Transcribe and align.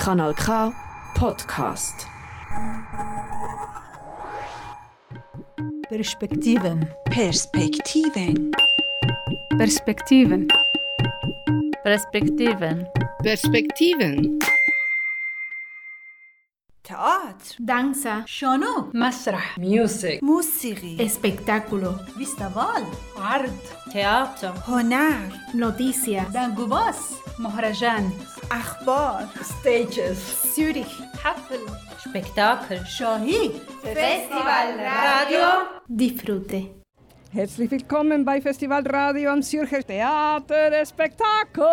Kanal 0.00 0.34
K 0.34 0.72
Podcast. 1.14 2.06
Perspektiven. 5.88 6.88
Perspektiven. 7.10 8.50
Perspektiven. 9.58 10.48
Perspektiven. 11.84 12.86
Perspektiven. 13.22 14.38
Teatr. 16.88 17.56
Danza. 17.58 18.26
شانو. 18.26 18.90
مسرح. 18.94 19.56
Music. 19.60 20.22
موسيقي. 20.22 21.08
Espectáculo. 21.08 22.18
فيستيفال. 22.18 22.84
عرض. 23.18 23.58
Theater. 23.90 24.68
هنر. 24.68 25.30
Noticias. 25.54 26.32
دنجوباس. 26.32 27.14
مهرجان. 27.40 28.10
أخبار. 28.52 29.26
Stages. 29.42 30.18
Zürich. 30.54 31.02
حفل. 31.24 31.60
Spektakel. 31.98 32.84
شاهي. 32.86 33.50
Festival 33.82 34.68
Radio. 34.78 35.46
Disfrute. 35.88 36.76
Herzlich 37.32 37.70
willkommen 37.70 38.24
bei 38.24 38.40
Festival 38.40 38.82
Radio 38.86 39.30
am 39.30 39.42
Zürcher 39.42 39.82
Theater 39.82 40.86
Spektakel. 40.86 41.64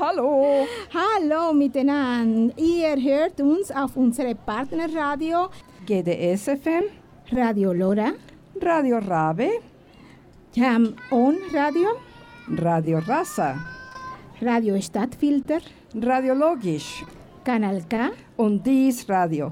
Hallo. 0.00 0.66
Hallo 0.92 1.52
miteinander. 1.52 2.52
Ihr 2.58 2.96
hört 2.96 3.40
uns 3.40 3.70
auf 3.70 3.96
unserem 3.96 4.36
Partnerradio 4.44 5.48
GDS 5.86 6.44
FM, 6.48 6.84
Radio 7.30 7.72
Lora, 7.72 8.10
Radio 8.60 8.98
Rabe, 8.98 9.60
Jam 10.52 10.96
On 11.12 11.36
Radio, 11.54 11.90
Radio 12.48 12.98
Rasa, 13.06 13.54
Radio 14.41 14.79
Stadtfilter, 14.81 15.59
Radio 16.01 16.33
Logisch 16.33 17.03
Kanal 17.43 17.81
K 17.89 18.09
und 18.37 18.65
dies 18.65 19.07
Radio. 19.09 19.51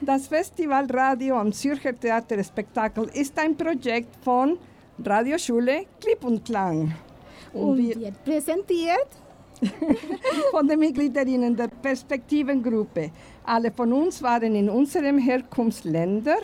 Das 0.00 0.28
Festival 0.28 0.86
Radio 0.90 1.36
am 1.38 1.52
Zürcher 1.52 1.98
Theater 1.98 2.42
Spektakel 2.42 3.04
ist 3.14 3.38
ein 3.38 3.56
Projekt 3.56 4.14
von 4.22 4.58
Radioschule 5.04 5.84
Klipp 6.00 6.24
und 6.24 6.44
Klang. 6.44 6.94
und 7.52 7.78
wir- 7.78 7.96
wird 8.00 8.24
präsentiert 8.24 9.08
von 10.50 10.66
den 10.68 10.78
Mitgliederinnen 10.78 11.56
der 11.56 11.68
Perspektivengruppe. 11.68 13.10
Alle 13.44 13.70
von 13.72 13.92
uns 13.92 14.22
waren 14.22 14.54
in 14.54 14.68
unserem 14.68 15.18
Herkunftsländer 15.18 16.36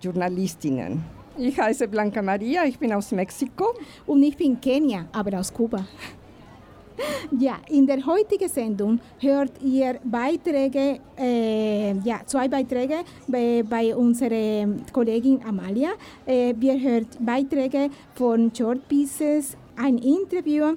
Journalistinnen. 0.00 1.02
Ich 1.38 1.58
heiße 1.58 1.88
Blanca 1.88 2.20
Maria, 2.20 2.64
ich 2.64 2.78
bin 2.78 2.92
aus 2.92 3.12
Mexiko. 3.12 3.74
und 4.06 4.22
ich 4.22 4.36
bin 4.36 4.60
Kenia, 4.60 5.06
aber 5.12 5.38
aus 5.38 5.52
Kuba. 5.52 5.86
Ja, 7.38 7.58
in 7.68 7.86
der 7.86 8.04
heutigen 8.04 8.48
Sendung 8.48 9.00
hört 9.18 9.52
ihr 9.62 9.98
Beiträge, 10.04 11.00
äh, 11.18 11.92
ja, 12.00 12.20
zwei 12.26 12.48
Beiträge 12.48 12.96
bei, 13.26 13.62
bei 13.68 13.94
unserer 13.94 14.66
Kollegin 14.92 15.40
Amalia. 15.46 15.90
Äh, 16.26 16.54
wir 16.58 16.78
hört 16.80 17.06
Beiträge 17.20 17.90
von 18.14 18.52
Short 18.54 18.86
Pieces, 18.88 19.56
ein 19.76 19.98
Interview, 19.98 20.74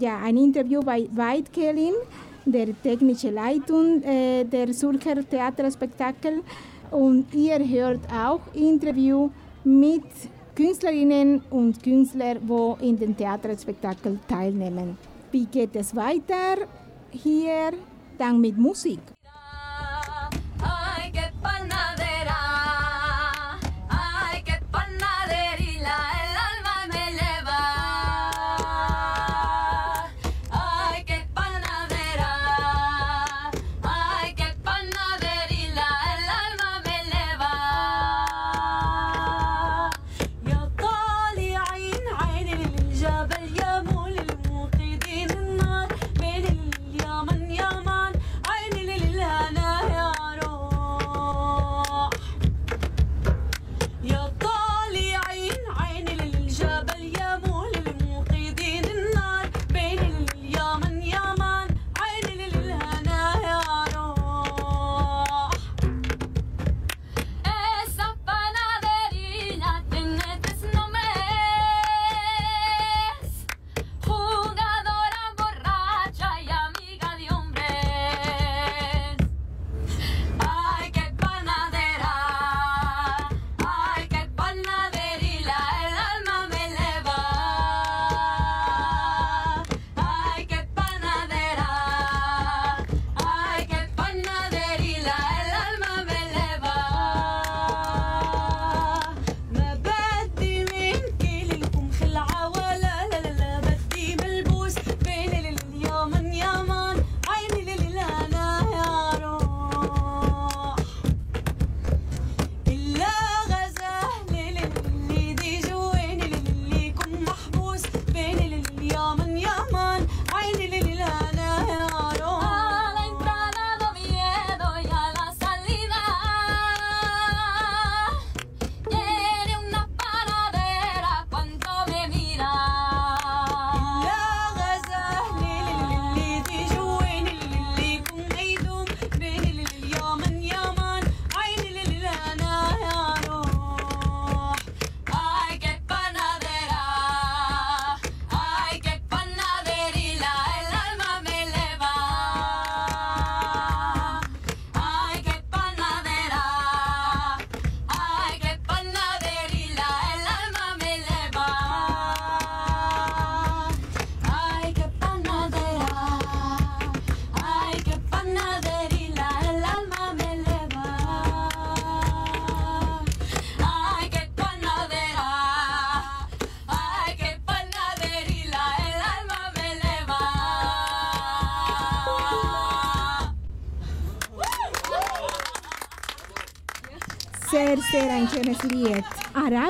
ja, 0.00 0.18
ein 0.18 0.36
Interview 0.36 0.80
bei 0.80 1.08
Weidkelin, 1.12 1.94
der 2.44 2.68
technische 2.82 3.30
Leitung 3.30 4.02
äh, 4.02 4.44
der 4.44 4.72
Zürcher 4.72 5.28
Theaterspektakel. 5.28 6.42
Und 6.90 7.32
ihr 7.34 7.58
hört 7.58 8.00
auch 8.12 8.40
Interview 8.54 9.30
mit 9.64 10.04
Künstlerinnen 10.54 11.42
und 11.50 11.82
Künstlern, 11.82 12.38
die 12.42 12.88
in 12.88 12.98
den 12.98 13.16
Theaterspektakel 13.16 14.18
teilnehmen. 14.28 14.98
Wie 15.32 15.46
geht 15.46 15.74
es 15.76 15.96
weiter? 15.96 16.68
Hier 17.10 17.72
dann 18.18 18.38
mit 18.38 18.58
Musik. 18.58 19.00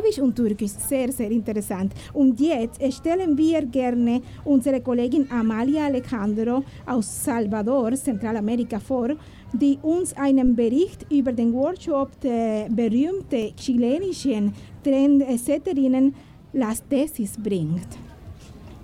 Arabisch 0.02 0.18
und 0.18 0.34
Türkisch, 0.34 0.72
sehr, 0.72 1.12
sehr 1.12 1.30
interessant. 1.30 1.92
Und 2.12 2.40
jetzt 2.40 2.80
stellen 2.92 3.36
wir 3.38 3.64
gerne 3.66 4.20
unsere 4.44 4.80
Kollegin 4.80 5.30
Amalia 5.30 5.86
Alejandro 5.86 6.64
aus 6.86 7.24
Salvador, 7.24 7.92
Zentralamerika, 7.92 8.80
vor, 8.80 9.10
die 9.52 9.78
uns 9.82 10.12
einen 10.16 10.56
Bericht 10.56 11.06
über 11.10 11.32
den 11.32 11.52
Workshop 11.52 12.20
der 12.20 12.68
berühmten 12.68 13.54
chilenischen 13.54 14.52
Trendsetterinnen 14.82 16.14
Las 16.52 16.82
Tesis 16.88 17.34
bringt. 17.38 17.86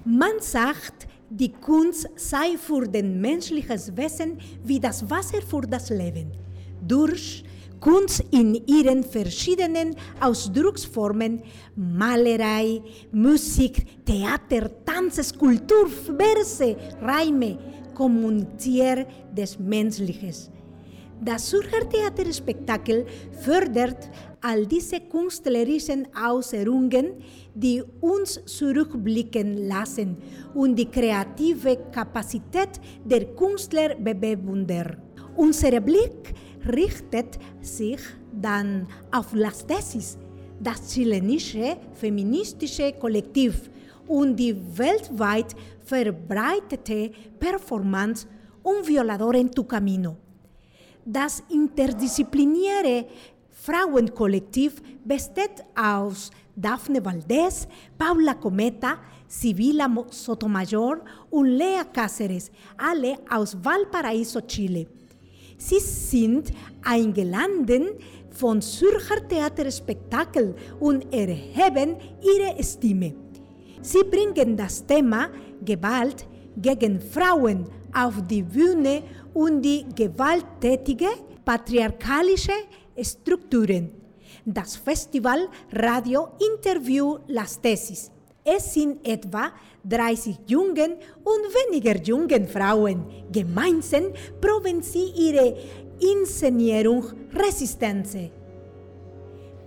Man 0.04 0.38
sagt, 0.38 1.08
die 1.28 1.50
Kunst 1.50 2.08
sei 2.14 2.56
für 2.56 2.86
den 2.86 3.20
menschliches 3.20 3.94
Wesen 3.96 4.38
wie 4.64 4.78
das 4.78 5.08
Wasser 5.10 5.42
für 5.42 5.62
das 5.62 5.90
Leben. 5.90 6.30
Durch 6.86 7.44
Kunst 7.80 8.24
in 8.30 8.54
ihren 8.66 9.04
verschiedenen 9.04 9.94
Ausdrucksformen, 10.20 11.42
Malerei, 11.76 12.82
Musik, 13.12 14.04
Theater, 14.04 14.70
Tanz, 14.84 15.16
Skulptur, 15.28 15.88
Verse, 15.88 16.76
Reime, 17.00 17.58
kommuniziert 17.94 19.06
des 19.36 19.58
Menschliches. 19.58 20.50
Das 21.20 21.46
Zürcher 21.46 21.88
Theaterspektakel 21.88 23.04
fördert 23.40 24.08
all 24.40 24.64
diese 24.66 25.00
künstlerischen 25.00 26.06
Äußerungen, 26.14 27.14
die 27.54 27.82
uns 28.00 28.40
zurückblicken 28.44 29.66
lassen 29.66 30.16
und 30.54 30.76
die 30.76 30.86
kreative 30.86 31.76
Kapazität 31.90 32.80
der 33.04 33.24
Künstler 33.34 33.96
bewundern. 33.96 35.02
Unser 35.34 35.80
Blick 35.80 36.34
richtet 36.66 37.38
sich 37.60 38.00
dann 38.32 38.86
auf 39.10 39.34
Las 39.34 39.66
Tesis, 39.66 40.18
das 40.60 40.92
chilenische 40.92 41.76
feministische 41.94 42.92
Kollektiv 42.92 43.70
und 44.06 44.36
die 44.36 44.56
weltweit 44.76 45.54
verbreitete 45.84 47.10
Performance 47.38 48.26
Un 48.64 48.86
Violador 48.86 49.34
en 49.34 49.50
tu 49.50 49.64
Camino. 49.64 50.16
Das 51.04 51.42
interdisziplinäre 51.48 53.06
Frauenkollektiv 53.50 54.82
besteht 55.04 55.64
aus 55.74 56.30
Daphne 56.54 57.00
Valdés, 57.00 57.66
Paula 57.96 58.34
Cometa, 58.34 58.98
Sibila 59.26 59.88
Sotomayor 60.10 61.00
und 61.30 61.46
Lea 61.46 61.82
Cáceres, 61.92 62.50
alle 62.76 63.18
aus 63.30 63.56
Valparaíso, 63.62 64.40
Chile. 64.42 64.97
Sie 65.58 65.80
sind 65.80 66.52
eingeladen 66.82 67.88
von 68.30 68.62
Zürcher 68.62 69.26
Theaterspektakel 69.28 70.54
und 70.78 71.12
erheben 71.12 71.96
ihre 72.22 72.62
Stimme. 72.62 73.12
Sie 73.82 74.04
bringen 74.04 74.56
das 74.56 74.86
Thema 74.86 75.28
Gewalt 75.64 76.26
gegen 76.56 77.00
Frauen 77.00 77.66
auf 77.92 78.14
die 78.30 78.42
Bühne 78.42 79.02
und 79.34 79.62
die 79.62 79.84
gewalttätige 79.94 81.08
patriarchalische 81.44 82.52
Strukturen. 83.00 83.90
Das 84.44 84.76
Festival 84.76 85.48
Radio 85.72 86.28
Interview 86.54 87.18
Las 87.26 87.60
Tesis. 87.60 88.10
Es 88.44 88.74
sind 88.74 89.06
etwa 89.06 89.50
30 89.88 90.36
jungen 90.46 90.92
und 91.24 91.42
weniger 91.54 91.96
jungen 92.02 92.46
Frauen. 92.46 93.04
Gemeinsam 93.32 94.12
proben 94.40 94.82
sie 94.82 95.12
ihre 95.16 95.56
Inszenierung 96.00 97.04
Resistenz. 97.34 98.16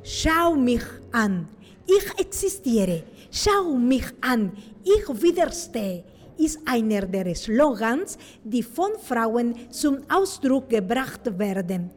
Schau 0.03 0.55
mich 0.55 0.83
an, 1.11 1.47
ich 1.85 2.19
existiere. 2.19 3.03
Schau 3.31 3.75
mich 3.75 4.05
an, 4.21 4.51
ich 4.83 5.21
widerstehe 5.21 6.03
ist 6.41 6.59
einer 6.65 7.05
der 7.05 7.35
Slogans, 7.35 8.17
die 8.43 8.63
von 8.63 8.91
Frauen 8.99 9.55
zum 9.69 9.99
Ausdruck 10.09 10.69
gebracht 10.69 11.37
werden. 11.37 11.91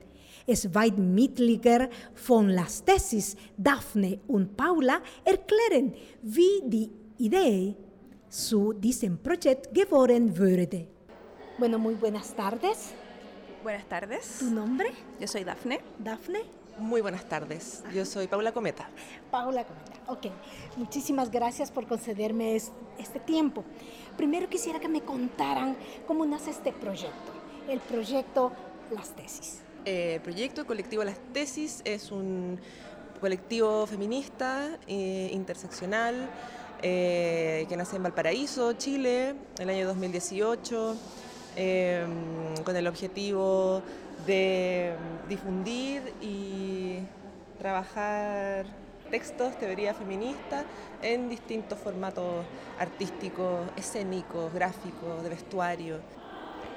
Zwei 0.53 0.91
Mitglieder 0.91 1.89
von 2.15 2.51
Las 2.51 2.85
Tesis, 2.85 3.37
Daphne 3.57 4.19
und 4.29 4.55
Paula, 4.55 4.99
erklären, 5.25 5.95
wie 6.23 6.61
die 6.67 6.91
Idee 7.19 7.75
zu 8.35 8.73
diesem 8.73 9.17
Projekt 9.17 9.73
geboren 9.73 10.37
wurde. 10.37 10.89
Bueno, 11.57 11.79
muy 11.79 11.95
buenas 11.95 12.35
tardes. 12.35 12.91
Buenas 13.63 13.85
tardes. 13.85 14.39
¿Tu 14.41 14.51
nombre? 14.51 14.91
Yo 15.21 15.29
soy 15.29 15.45
Dafne. 15.45 15.81
Dafne. 16.01 16.41
Muy 16.77 17.01
buenas 17.01 17.29
tardes. 17.29 17.85
Yo 17.95 18.05
soy 18.05 18.27
Paula 18.27 18.51
Cometa. 18.51 18.89
Paula 19.31 19.65
Cometa. 19.65 19.93
Ok. 20.09 20.27
Muchísimas 20.77 21.31
gracias 21.31 21.71
por 21.71 21.87
concederme 21.87 22.57
este 22.57 23.21
tiempo. 23.21 23.63
Primero 24.17 24.49
quisiera 24.49 24.81
que 24.81 24.89
me 24.89 25.03
contaran 25.03 25.77
cómo 26.09 26.27
nace 26.27 26.51
este 26.51 26.73
proyecto, 26.73 27.33
el 27.69 27.79
proyecto 27.79 28.51
Las 28.91 29.11
Tesis. 29.11 29.61
Eh, 29.85 30.15
el 30.17 30.21
proyecto 30.23 30.67
Colectivo 30.67 31.05
Las 31.05 31.21
Tesis 31.33 31.83
es 31.85 32.11
un 32.11 32.59
colectivo 33.21 33.87
feminista, 33.87 34.77
eh, 34.89 35.31
interseccional, 35.33 36.29
eh, 36.87 37.65
que 37.67 37.79
nace 37.79 37.97
en 37.97 38.03
Valparaíso, 38.03 38.75
Chile, 38.75 39.31
en 39.59 39.71
el 39.71 39.71
año 39.71 39.87
2018, 39.87 40.97
con 42.63 42.77
el 42.77 42.87
objetivo 42.87 43.81
de 44.27 44.93
difundir 45.27 46.03
y 46.21 46.99
trabajar 47.59 48.67
textos, 49.11 49.59
teoría 49.59 49.95
feminista, 49.95 50.65
en 51.01 51.31
distintos 51.31 51.79
formatos 51.79 52.45
artísticos, 52.79 53.67
escénicos, 53.79 54.53
gráficos, 54.53 55.23
de 55.23 55.31
vestuario. 55.31 56.01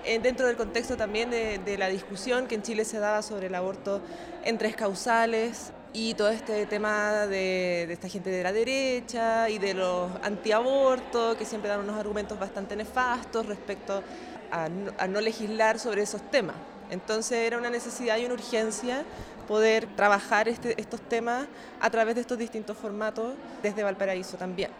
Dentro 0.06 0.48
del 0.48 0.56
contexto 0.56 0.96
también 0.96 1.32
de, 1.32 1.58
de, 1.58 1.78
la 1.78 1.90
discusión 1.90 2.48
que 2.48 2.56
en 2.56 2.62
Chile 2.62 2.86
se 2.86 3.00
daba 3.00 3.22
sobre 3.22 3.48
el 3.48 3.56
aborto 3.56 4.00
en 4.46 4.58
tres 4.58 4.74
causales 4.78 5.74
y 5.94 6.14
todo 6.14 6.30
este 6.30 6.66
tema 6.66 7.26
de, 7.28 7.86
de 7.88 7.94
esta 7.94 8.10
gente 8.10 8.30
de 8.30 8.44
la 8.44 8.54
derecha 8.54 9.50
y 9.50 9.58
de 9.58 9.74
los 9.74 10.12
antiabortos, 10.24 11.36
que 11.38 11.46
siempre 11.46 11.70
dan 11.70 11.80
unos 11.80 11.98
argumentos 11.98 12.40
bastante 12.40 12.76
nefastos 12.76 13.46
respecto 13.46 14.04
a 14.52 14.70
no, 14.70 14.92
a 14.98 15.08
no 15.08 15.22
legislar 15.22 15.80
sobre 15.80 16.04
esos 16.04 16.22
temas. 16.32 16.56
Entonces 16.90 17.40
era 17.40 17.58
una 17.58 17.70
necesidad 17.70 18.18
y 18.18 18.26
una 18.26 18.36
urgencia 18.36 19.04
poder 19.48 19.88
trabajar 19.96 20.48
este, 20.48 20.80
estos 20.80 21.02
temas 21.02 21.48
a 21.80 21.90
través 21.90 22.16
de 22.16 22.22
estos 22.22 22.38
distintos 22.38 22.78
formatos 22.78 23.34
desde 23.64 23.84
Valparaíso 23.84 24.38
también. 24.38 24.72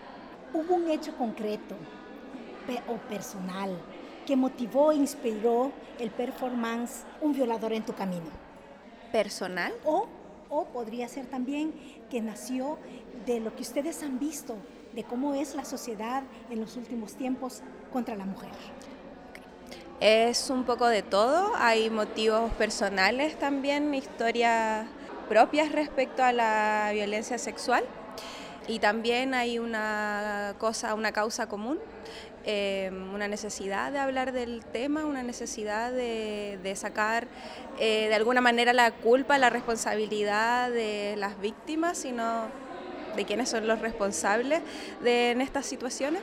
¿Hubo 0.54 0.76
un 0.76 0.90
hecho 0.90 1.16
concreto 1.18 1.76
pe 2.66 2.82
o 2.88 2.98
personal 2.98 3.72
que 4.26 4.36
motivó 4.36 4.92
e 4.92 4.96
inspiró 4.96 5.72
el 6.00 6.12
performance 6.12 7.06
Un 7.22 7.34
violador 7.34 7.74
en 7.74 7.84
tu 7.84 7.94
camino? 7.94 8.30
¿Personal? 9.12 9.74
O, 9.86 10.08
o 10.50 10.66
podría 10.66 11.08
ser 11.08 11.26
también 11.26 11.74
que 12.10 12.22
nació 12.22 12.78
de 13.26 13.40
lo 13.40 13.56
que 13.56 13.62
ustedes 13.62 14.04
han 14.04 14.20
visto, 14.20 14.56
de 14.94 15.04
cómo 15.04 15.34
es 15.34 15.56
la 15.56 15.66
sociedad 15.66 16.24
en 16.50 16.60
los 16.60 16.78
últimos 16.78 17.16
tiempos 17.16 17.62
contra 17.92 18.16
la 18.16 18.26
mujer. 18.26 18.52
Es 20.00 20.50
un 20.50 20.64
poco 20.64 20.88
de 20.88 21.02
todo, 21.02 21.56
hay 21.56 21.90
motivos 21.90 22.52
personales 22.54 23.38
también, 23.40 23.94
historias 23.94 24.88
propias 25.28 25.72
respecto 25.72 26.24
a 26.24 26.32
la 26.32 26.92
violencia 26.94 27.38
sexual 27.38 27.84
y 28.68 28.80
también 28.80 29.34
hay 29.34 29.60
una 29.60 30.56
cosa, 30.60 30.94
una 30.94 31.12
causa 31.12 31.48
común, 31.48 31.80
eh, 32.50 32.90
una 33.14 33.28
necesidad 33.28 33.92
de 33.92 34.00
hablar 34.00 34.32
del 34.32 34.64
tema, 34.64 35.06
una 35.06 35.22
necesidad 35.22 35.92
de, 35.92 36.74
sacar 36.78 37.28
eh, 37.78 38.08
de 38.08 38.16
alguna 38.16 38.40
manera 38.40 38.72
la 38.72 38.92
culpa, 38.92 39.38
la 39.38 39.50
responsabilidad 39.50 40.72
de 40.72 41.16
las 41.18 41.42
víctimas, 41.42 41.98
sino 41.98 42.46
de 43.18 43.26
quiénes 43.26 43.50
son 43.50 43.68
los 43.68 43.82
responsables 43.82 44.62
de 45.04 45.32
en 45.32 45.42
estas 45.42 45.66
situaciones. 45.66 46.22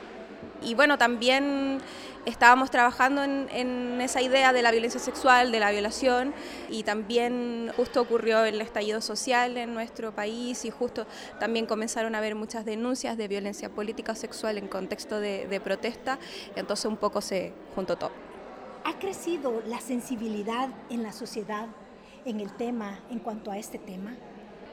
Y 0.65 0.73
bueno, 0.73 0.97
también 0.97 1.79
estábamos 2.25 2.71
trabajando 2.71 3.23
en, 3.23 3.47
en, 3.51 4.01
esa 4.01 4.21
idea 4.21 4.51
de 4.51 4.63
la 4.63 4.71
violencia 4.71 4.99
sexual, 4.99 5.51
de 5.51 5.59
la 5.59 5.69
violación, 5.71 6.33
y 6.69 6.83
también 6.83 7.71
justo 7.77 8.01
ocurrió 8.01 8.43
el 8.43 8.59
estallido 8.61 8.99
social 8.99 9.57
en 9.57 9.73
nuestro 9.75 10.13
país 10.13 10.65
y 10.65 10.71
justo 10.71 11.05
también 11.39 11.67
comenzaron 11.67 12.15
a 12.15 12.17
haber 12.17 12.33
muchas 12.33 12.65
denuncias 12.65 13.15
de 13.15 13.27
violencia 13.27 13.69
política 13.69 14.13
o 14.13 14.15
sexual 14.15 14.57
en 14.57 14.67
contexto 14.67 15.19
de, 15.19 15.47
de 15.47 15.59
protesta, 15.61 16.17
entonces 16.55 16.85
un 16.85 16.97
poco 16.97 17.21
se 17.21 17.53
juntó 17.75 17.95
todo. 17.95 18.11
¿Ha 18.83 18.97
crecido 18.99 19.61
la 19.67 19.79
sensibilidad 19.79 20.69
en 20.89 21.03
la 21.03 21.11
sociedad 21.11 21.67
en 22.25 22.39
el 22.39 22.51
tema, 22.53 22.99
en 23.11 23.19
cuanto 23.19 23.51
a 23.51 23.57
este 23.57 23.77
tema? 23.77 24.15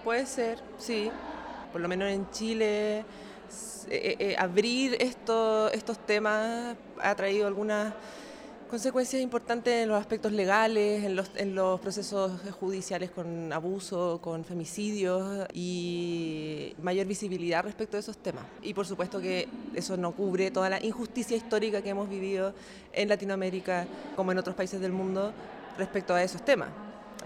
Puede 0.05 0.27
ser, 0.27 0.59
sí. 0.79 1.11
Por 1.71 1.81
lo 1.81 1.89
menos 1.89 2.11
en 2.11 2.29
Chile 2.31 3.05
eh, 3.89 4.17
eh, 4.19 4.37
abrir 4.39 4.97
esto, 5.01 5.71
estos 5.73 5.99
temas 6.07 6.77
ha 7.01 7.15
traído 7.15 7.47
algunas 7.47 7.95
Consecuencias 8.73 9.21
importantes 9.21 9.83
en 9.83 9.91
los 9.91 10.01
aspectos 10.01 10.33
legales, 10.33 11.05
en 11.05 11.15
los, 11.15 11.31
en 11.37 11.55
los 11.55 11.79
procesos 11.79 12.33
judiciales 12.59 13.11
con 13.11 13.53
abuso, 13.53 14.19
con 14.23 14.47
femicidios 14.47 15.47
y 15.53 16.75
mayor 16.81 17.07
visibilidad 17.07 17.63
respecto 17.63 17.99
de 17.99 18.01
esos 18.01 18.17
temas. 18.17 18.47
Y 18.63 18.73
por 18.73 18.87
supuesto 18.87 19.21
que 19.21 19.47
eso 19.75 19.99
no 19.99 20.13
cubre 20.13 20.51
toda 20.51 20.71
la 20.71 20.83
injusticia 20.83 21.37
histórica 21.37 21.83
que 21.83 21.91
hemos 21.91 22.09
vivido 22.09 22.55
en 22.95 23.11
Latinoamérica 23.11 23.87
como 24.17 24.33
en 24.33 24.39
otros 24.39 24.57
países 24.57 24.81
del 24.81 24.93
mundo 24.93 25.35
respecto 25.77 26.15
a 26.15 26.23
esos 26.23 26.43
temas 26.43 26.71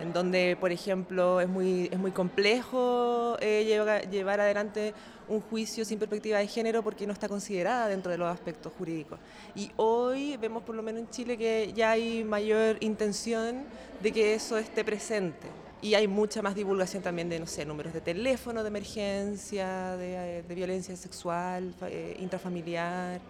en 0.00 0.12
donde, 0.12 0.56
por 0.60 0.72
ejemplo, 0.72 1.40
es 1.40 1.48
muy, 1.48 1.88
es 1.90 1.98
muy 1.98 2.10
complejo 2.10 3.36
eh, 3.40 3.64
llevar, 3.64 4.10
llevar 4.10 4.40
adelante 4.40 4.94
un 5.28 5.40
juicio 5.40 5.84
sin 5.84 5.98
perspectiva 5.98 6.38
de 6.38 6.46
género 6.46 6.82
porque 6.82 7.06
no 7.06 7.12
está 7.12 7.28
considerada 7.28 7.88
dentro 7.88 8.10
de 8.10 8.18
los 8.18 8.28
aspectos 8.28 8.72
jurídicos. 8.78 9.18
Y 9.54 9.70
hoy 9.76 10.36
vemos, 10.36 10.62
por 10.62 10.74
lo 10.74 10.82
menos 10.82 11.02
en 11.02 11.10
Chile, 11.10 11.36
que 11.36 11.72
ya 11.74 11.92
hay 11.92 12.24
mayor 12.24 12.76
intención 12.80 13.64
de 14.02 14.12
que 14.12 14.34
eso 14.34 14.58
esté 14.58 14.84
presente. 14.84 15.48
Y 15.82 15.94
hay 15.94 16.08
mucha 16.08 16.42
más 16.42 16.54
divulgación 16.54 17.02
también 17.02 17.28
de, 17.28 17.38
no 17.38 17.46
sé, 17.46 17.64
números 17.64 17.92
de 17.92 18.00
teléfono 18.00 18.62
de 18.62 18.68
emergencia, 18.68 19.96
de, 19.96 20.42
de 20.42 20.54
violencia 20.54 20.96
sexual, 20.96 21.74
eh, 21.82 22.16
intrafamiliar 22.18 23.20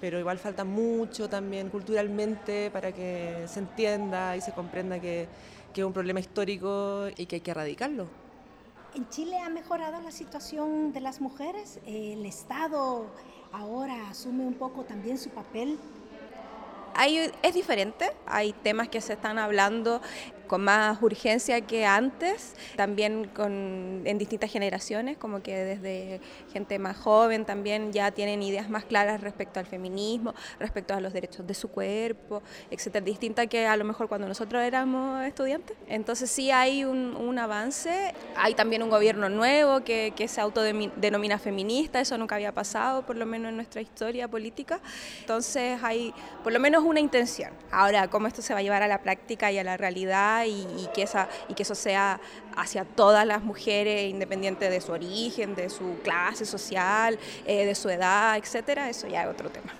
pero 0.00 0.18
igual 0.18 0.38
falta 0.38 0.64
mucho 0.64 1.28
también 1.28 1.70
culturalmente 1.70 2.70
para 2.70 2.92
que 2.92 3.44
se 3.46 3.58
entienda 3.60 4.36
y 4.36 4.40
se 4.40 4.52
comprenda 4.52 5.00
que, 5.00 5.26
que 5.72 5.80
es 5.80 5.86
un 5.86 5.92
problema 5.92 6.20
histórico 6.20 7.08
y 7.16 7.26
que 7.26 7.36
hay 7.36 7.40
que 7.40 7.50
erradicarlo. 7.50 8.27
¿En 8.98 9.08
Chile 9.10 9.38
ha 9.38 9.48
mejorado 9.48 10.00
la 10.00 10.10
situación 10.10 10.92
de 10.92 11.00
las 11.00 11.20
mujeres? 11.20 11.78
¿El 11.86 12.26
Estado 12.26 13.06
ahora 13.52 14.08
asume 14.10 14.44
un 14.44 14.54
poco 14.54 14.82
también 14.82 15.18
su 15.18 15.30
papel? 15.30 15.78
Hay, 16.96 17.30
es 17.44 17.54
diferente, 17.54 18.10
hay 18.26 18.52
temas 18.52 18.88
que 18.88 19.00
se 19.00 19.12
están 19.12 19.38
hablando 19.38 20.00
con 20.48 20.64
más 20.64 21.00
urgencia 21.02 21.60
que 21.60 21.86
antes, 21.86 22.54
también 22.76 23.28
con, 23.28 24.02
en 24.04 24.18
distintas 24.18 24.50
generaciones, 24.50 25.16
como 25.16 25.42
que 25.42 25.54
desde 25.54 26.20
gente 26.52 26.78
más 26.78 26.96
joven 26.96 27.44
también 27.44 27.92
ya 27.92 28.10
tienen 28.10 28.42
ideas 28.42 28.68
más 28.68 28.84
claras 28.84 29.20
respecto 29.20 29.60
al 29.60 29.66
feminismo, 29.66 30.34
respecto 30.58 30.94
a 30.94 31.00
los 31.00 31.12
derechos 31.12 31.46
de 31.46 31.54
su 31.54 31.68
cuerpo, 31.68 32.42
etcétera, 32.70 33.04
distinta 33.04 33.46
que 33.46 33.66
a 33.66 33.76
lo 33.76 33.84
mejor 33.84 34.08
cuando 34.08 34.26
nosotros 34.26 34.62
éramos 34.62 35.24
estudiantes. 35.24 35.76
Entonces 35.86 36.30
sí 36.30 36.50
hay 36.50 36.84
un, 36.84 37.14
un 37.14 37.38
avance, 37.38 38.14
hay 38.36 38.54
también 38.54 38.82
un 38.82 38.90
gobierno 38.90 39.28
nuevo 39.28 39.84
que, 39.84 40.12
que 40.16 40.26
se 40.26 40.40
autodenomina 40.40 41.38
feminista, 41.38 42.00
eso 42.00 42.18
nunca 42.18 42.34
había 42.34 42.52
pasado, 42.52 43.04
por 43.04 43.16
lo 43.16 43.26
menos 43.26 43.50
en 43.50 43.56
nuestra 43.56 43.80
historia 43.80 44.28
política. 44.28 44.80
Entonces 45.20 45.78
hay 45.82 46.14
por 46.42 46.52
lo 46.52 46.60
menos 46.60 46.84
una 46.84 47.00
intención. 47.00 47.52
Ahora, 47.70 48.08
cómo 48.08 48.26
esto 48.26 48.42
se 48.42 48.54
va 48.54 48.60
a 48.60 48.62
llevar 48.62 48.82
a 48.82 48.88
la 48.88 49.02
práctica 49.02 49.52
y 49.52 49.58
a 49.58 49.64
la 49.64 49.76
realidad, 49.76 50.37
y, 50.46 50.88
que 50.94 51.02
esa, 51.02 51.28
y 51.48 51.54
que 51.54 51.62
eso 51.62 51.74
sea 51.74 52.20
hacia 52.56 52.84
todas 52.84 53.26
las 53.26 53.42
mujeres, 53.42 54.10
independiente 54.10 54.70
de 54.70 54.80
su 54.80 54.92
origen, 54.92 55.54
de 55.54 55.70
su 55.70 55.98
clase 56.02 56.44
social, 56.44 57.18
eh, 57.46 57.64
de 57.64 57.74
su 57.74 57.88
edad, 57.88 58.36
etcétera, 58.36 58.88
eso 58.88 59.06
ya 59.06 59.22
es 59.22 59.28
otro 59.28 59.50
tema. 59.50 59.72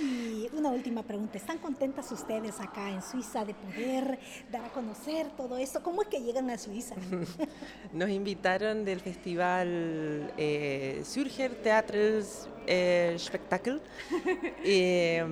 Y 0.00 0.48
una 0.52 0.70
última 0.70 1.02
pregunta, 1.02 1.38
¿están 1.38 1.58
contentas 1.58 2.10
ustedes 2.10 2.60
acá 2.60 2.90
en 2.90 3.02
Suiza 3.02 3.44
de 3.44 3.54
poder 3.54 4.18
dar 4.50 4.64
a 4.64 4.68
conocer 4.70 5.28
todo 5.36 5.56
esto? 5.56 5.82
¿Cómo 5.82 6.02
es 6.02 6.08
que 6.08 6.20
llegan 6.20 6.50
a 6.50 6.58
Suiza? 6.58 6.96
Nos 7.92 8.10
invitaron 8.10 8.84
del 8.84 9.00
festival 9.00 10.32
eh, 10.36 11.02
Surger 11.04 11.54
Theatres 11.62 12.48
eh, 12.66 13.14
Spectacle 13.18 13.80
eh, 14.64 15.24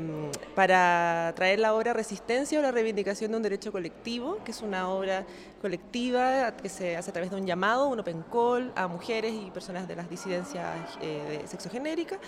para 0.55 1.33
traer 1.35 1.59
la 1.59 1.75
obra 1.75 1.93
Resistencia 1.93 2.59
o 2.59 2.63
la 2.63 2.71
reivindicación 2.71 3.33
de 3.33 3.37
un 3.37 3.43
derecho 3.43 3.73
colectivo, 3.73 4.39
que 4.45 4.53
es 4.53 4.63
una 4.63 4.89
obra 4.89 5.27
colectiva 5.65 6.55
que 6.59 6.69
se 6.69 6.95
hace 6.95 7.09
a 7.09 7.13
través 7.15 7.31
de 7.31 7.37
un 7.37 7.47
llamado, 7.47 7.89
un 7.89 7.99
open 7.99 8.23
call 8.31 8.71
a 8.77 8.87
mujeres 8.87 9.33
y 9.33 9.51
personas 9.51 9.89
de 9.89 9.97
las 9.97 10.11
disidencias 10.11 10.77
eh, 11.01 11.41
sexogenéricas 11.47 12.19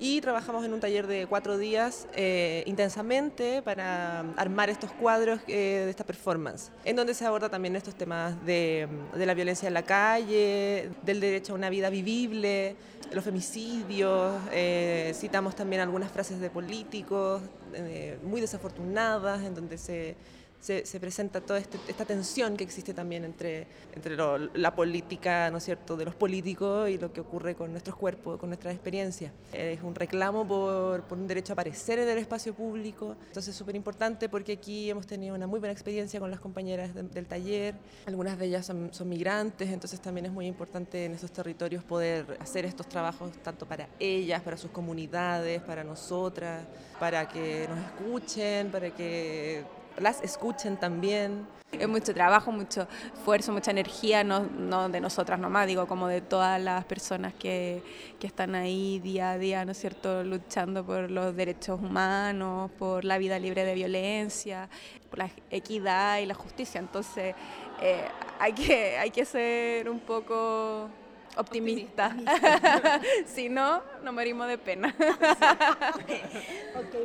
y 0.00 0.22
trabajamos 0.22 0.64
en 0.64 0.72
un 0.72 0.80
taller 0.80 1.06
de 1.06 1.26
cuatro 1.26 1.58
días 1.58 2.08
eh, 2.14 2.62
intensamente 2.64 3.60
para 3.60 4.20
armar 4.38 4.70
estos 4.70 4.90
cuadros 4.92 5.38
eh, 5.48 5.82
de 5.84 5.90
esta 5.90 6.06
performance, 6.06 6.70
en 6.86 6.96
donde 6.96 7.12
se 7.12 7.26
aborda 7.26 7.50
también 7.50 7.76
estos 7.76 7.94
temas 7.94 8.42
de, 8.46 8.88
de 9.14 9.26
la 9.26 9.34
violencia 9.34 9.66
en 9.68 9.74
la 9.74 9.82
calle, 9.82 10.88
del 11.02 11.20
derecho 11.20 11.52
a 11.52 11.56
una 11.56 11.68
vida 11.68 11.90
vivible, 11.90 12.74
los 13.12 13.24
femicidios, 13.24 14.40
eh, 14.52 15.12
citamos 15.14 15.54
también 15.54 15.80
algunas 15.82 16.10
frases 16.10 16.40
de 16.40 16.50
políticos 16.50 17.42
eh, 17.74 18.18
muy 18.22 18.40
desafortunadas, 18.40 19.42
en 19.42 19.54
donde 19.54 19.78
se 19.78 20.16
se, 20.60 20.84
se 20.84 21.00
presenta 21.00 21.40
toda 21.40 21.58
este, 21.58 21.78
esta 21.88 22.04
tensión 22.04 22.56
que 22.56 22.64
existe 22.64 22.94
también 22.94 23.24
entre, 23.24 23.66
entre 23.94 24.16
la 24.16 24.74
política, 24.74 25.50
¿no 25.50 25.58
es 25.58 25.64
cierto?, 25.64 25.96
de 25.96 26.04
los 26.04 26.14
políticos 26.14 26.88
y 26.90 26.98
lo 26.98 27.12
que 27.12 27.20
ocurre 27.20 27.54
con 27.54 27.70
nuestros 27.70 27.96
cuerpos, 27.96 28.38
con 28.38 28.50
nuestras 28.50 28.74
experiencias. 28.74 29.32
Es 29.52 29.82
un 29.82 29.94
reclamo 29.94 30.46
por, 30.46 31.02
por 31.02 31.18
un 31.18 31.26
derecho 31.26 31.52
a 31.52 31.54
aparecer 31.54 31.98
en 32.00 32.08
el 32.08 32.18
espacio 32.18 32.54
público, 32.54 33.16
entonces 33.28 33.48
es 33.48 33.56
súper 33.56 33.76
importante 33.76 34.28
porque 34.28 34.52
aquí 34.52 34.90
hemos 34.90 35.06
tenido 35.06 35.34
una 35.34 35.46
muy 35.46 35.60
buena 35.60 35.72
experiencia 35.72 36.20
con 36.20 36.30
las 36.30 36.40
compañeras 36.40 36.94
de, 36.94 37.02
del 37.02 37.26
taller, 37.26 37.74
algunas 38.06 38.38
de 38.38 38.46
ellas 38.46 38.66
son, 38.66 38.92
son 38.92 39.08
migrantes, 39.08 39.70
entonces 39.70 40.00
también 40.00 40.26
es 40.26 40.32
muy 40.32 40.46
importante 40.46 41.04
en 41.04 41.12
estos 41.12 41.30
territorios 41.30 41.84
poder 41.84 42.36
hacer 42.40 42.64
estos 42.64 42.88
trabajos 42.88 43.32
tanto 43.42 43.66
para 43.66 43.88
ellas, 43.98 44.42
para 44.42 44.56
sus 44.56 44.70
comunidades, 44.70 45.62
para 45.62 45.84
nosotras, 45.84 46.66
para 46.98 47.28
que 47.28 47.66
nos 47.68 47.78
escuchen, 47.78 48.70
para 48.70 48.90
que 48.90 49.64
las 50.00 50.22
escuchen 50.22 50.76
también. 50.76 51.46
Es 51.70 51.86
mucho 51.86 52.14
trabajo, 52.14 52.50
mucho 52.50 52.88
esfuerzo, 53.14 53.52
mucha 53.52 53.70
energía, 53.70 54.24
no, 54.24 54.40
no, 54.40 54.88
de 54.88 55.02
nosotras 55.02 55.38
nomás, 55.38 55.66
digo, 55.66 55.86
como 55.86 56.08
de 56.08 56.22
todas 56.22 56.58
las 56.60 56.86
personas 56.86 57.34
que, 57.34 57.82
que, 58.18 58.26
están 58.26 58.54
ahí 58.54 59.00
día 59.00 59.32
a 59.32 59.38
día, 59.38 59.66
¿no 59.66 59.72
es 59.72 59.78
cierto?, 59.78 60.24
luchando 60.24 60.84
por 60.86 61.10
los 61.10 61.36
derechos 61.36 61.78
humanos, 61.78 62.70
por 62.78 63.04
la 63.04 63.18
vida 63.18 63.38
libre 63.38 63.66
de 63.66 63.74
violencia, 63.74 64.70
por 65.10 65.18
la 65.18 65.30
equidad 65.50 66.20
y 66.20 66.26
la 66.26 66.34
justicia. 66.34 66.78
Entonces, 66.78 67.34
eh, 67.82 68.04
hay, 68.38 68.54
que, 68.54 68.96
hay 68.96 69.10
que 69.10 69.26
ser 69.26 69.90
un 69.90 70.00
poco 70.00 70.88
optimista. 71.36 72.06
optimista. 72.06 73.00
si 73.26 73.48
no, 73.48 73.82
nos 74.02 74.14
morimos 74.14 74.48
de 74.48 74.58
pena. 74.58 74.94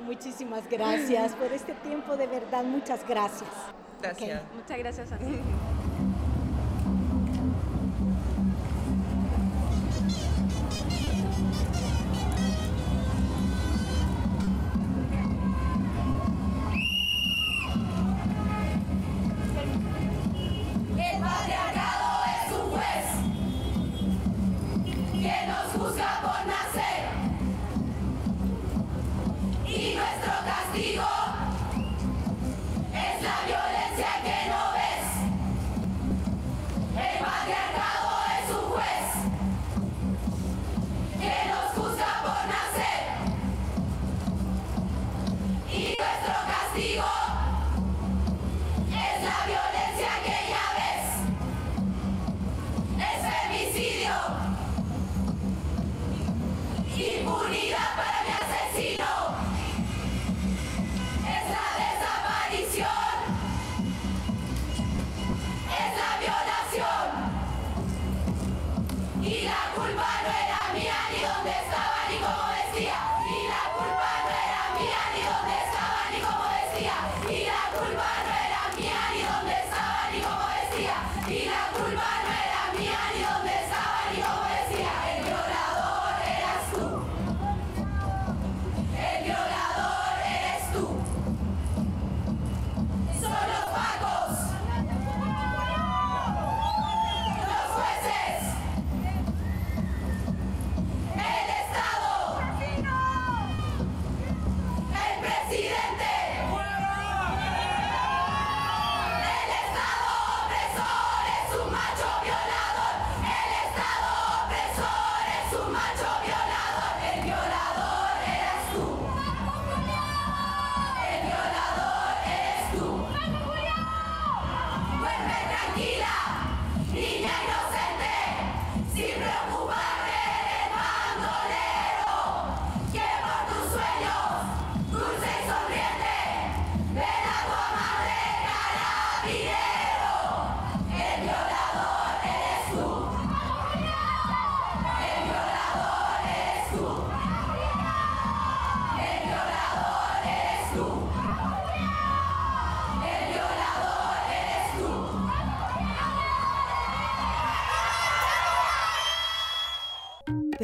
muchísimas 0.03 0.69
gracias 0.69 1.33
por 1.35 1.51
este 1.51 1.73
tiempo, 1.73 2.15
de 2.15 2.27
verdad, 2.27 2.63
muchas 2.63 3.07
gracias. 3.07 3.49
Gracias. 4.01 4.41
Okay. 4.41 4.55
Muchas 4.55 4.77
gracias 4.77 5.11
a 5.11 5.17
ti. 5.17 5.25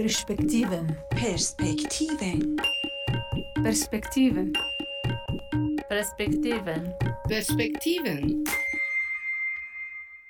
Perspektiven. 0.09 0.97
Perspektiven. 1.11 2.57
Perspektiven. 3.61 4.53
Perspektiven. 5.87 6.93
Perspektiven. 7.27 8.43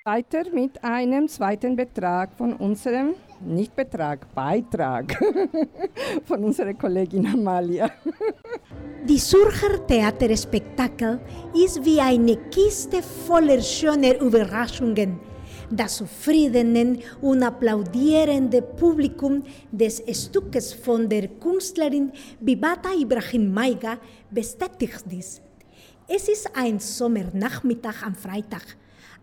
Weiter 0.04 0.44
mit 0.52 0.84
einem 0.84 1.28
zweiten 1.28 1.76
Betrag 1.76 2.34
von 2.36 2.52
unserem, 2.56 3.14
nicht 3.40 3.74
Betrag, 3.74 4.26
Beitrag 4.34 5.18
von 6.26 6.44
unserer 6.44 6.74
Kollegin 6.74 7.26
Amalia. 7.26 7.90
Die 9.08 9.16
Zürcher 9.16 9.86
Theaterspektakel 9.86 11.20
ist 11.54 11.82
wie 11.82 12.00
eine 12.00 12.36
Kiste 12.50 13.02
voller 13.02 13.62
schöner 13.62 14.20
Überraschungen. 14.20 15.29
Das 15.72 15.98
zufriedene 15.98 16.98
und 17.20 17.44
applaudierende 17.44 18.60
Publikum 18.60 19.44
des 19.70 20.02
Stückes 20.12 20.72
von 20.72 21.08
der 21.08 21.28
Künstlerin 21.28 22.10
Bibata 22.40 22.92
Ibrahim 22.92 23.54
Maiga 23.54 23.98
bestätigt 24.28 25.04
dies. 25.06 25.40
Es 26.08 26.28
ist 26.28 26.50
ein 26.56 26.80
Sommernachmittag 26.80 28.02
am 28.04 28.16
Freitag. 28.16 28.76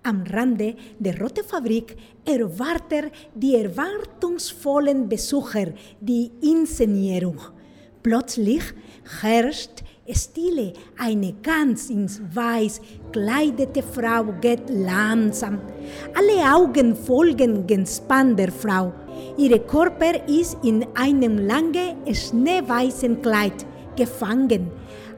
Am 0.03 0.23
Rande 0.23 0.75
der 0.97 1.19
Rote 1.19 1.43
Fabrik 1.43 1.97
erwartet 2.23 3.11
die 3.35 3.55
erwartungsvollen 3.55 5.09
Besucher 5.09 5.73
die 5.99 6.31
Inszenierung. 6.39 7.41
Plötzlich 8.01 8.63
herrscht 9.19 9.83
Stille. 10.15 10.73
Eine 10.97 11.33
ganz 11.43 11.89
ins 11.89 12.21
Weiß 12.33 12.79
kleidete 13.11 13.83
Frau 13.83 14.25
geht 14.41 14.69
langsam. 14.69 15.59
Alle 16.13 16.55
Augen 16.55 16.95
folgen 16.95 17.65
gespannt 17.65 18.39
der 18.39 18.51
Frau. 18.51 18.93
Ihr 19.37 19.59
Körper 19.59 20.27
ist 20.27 20.57
in 20.63 20.85
einem 20.95 21.37
langen, 21.37 21.95
schneeweißen 22.11 23.21
Kleid 23.21 23.65
gefangen. 23.95 24.71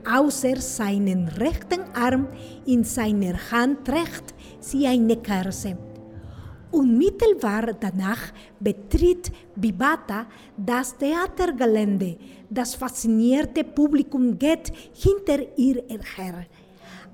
Außer 0.10 0.55
seinen 0.58 1.27
rechten 1.27 1.81
Arm 1.93 2.27
in 2.65 2.84
seiner 2.84 3.38
Hand 3.51 3.86
trägt 3.86 4.34
sie 4.60 4.88
eine 4.88 5.17
Kerze. 5.17 5.77
Unmittelbar 6.72 7.74
danach 7.79 8.31
betritt 8.59 9.31
Bibata 9.55 10.27
das 10.55 10.96
Theatergelände. 10.96 12.18
Das 12.50 12.75
faszinierte 12.75 13.63
Publikum 13.63 14.37
geht 14.37 14.72
hinter 14.94 15.57
ihr 15.57 15.83
her. 16.16 16.46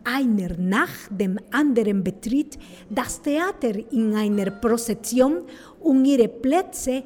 Einer 0.07 0.55
nach 0.59 1.09
dem 1.09 1.39
anderen 1.49 2.03
betritt 2.03 2.59
das 2.91 3.19
Theater 3.23 3.73
in 3.91 4.13
einer 4.13 4.51
Prozession, 4.51 5.45
um 5.79 6.05
ihre 6.05 6.27
Plätze 6.27 7.03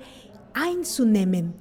einzunehmen. 0.52 1.54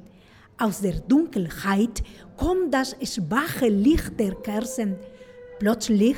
Aus 0.58 0.80
der 0.80 0.94
Dunkelheit 0.94 2.02
kommt 2.36 2.74
das 2.74 2.96
schwache 3.04 3.68
Licht 3.68 4.18
der 4.18 4.34
Kerzen. 4.34 4.96
Plötzlich 5.60 6.16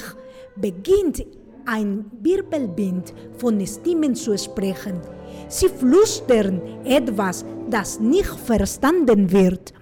beginnt 0.57 1.23
ein 1.67 2.07
Wirbelwind 2.23 3.13
von 3.37 3.65
Stimmen 3.67 4.15
zu 4.15 4.39
sprechen. 4.39 5.03
Sie 5.49 5.69
flüstern 5.69 6.63
etwas, 6.85 7.45
das 7.69 8.01
nicht 8.01 8.31
verstanden 8.47 9.31
wird. 9.31 9.75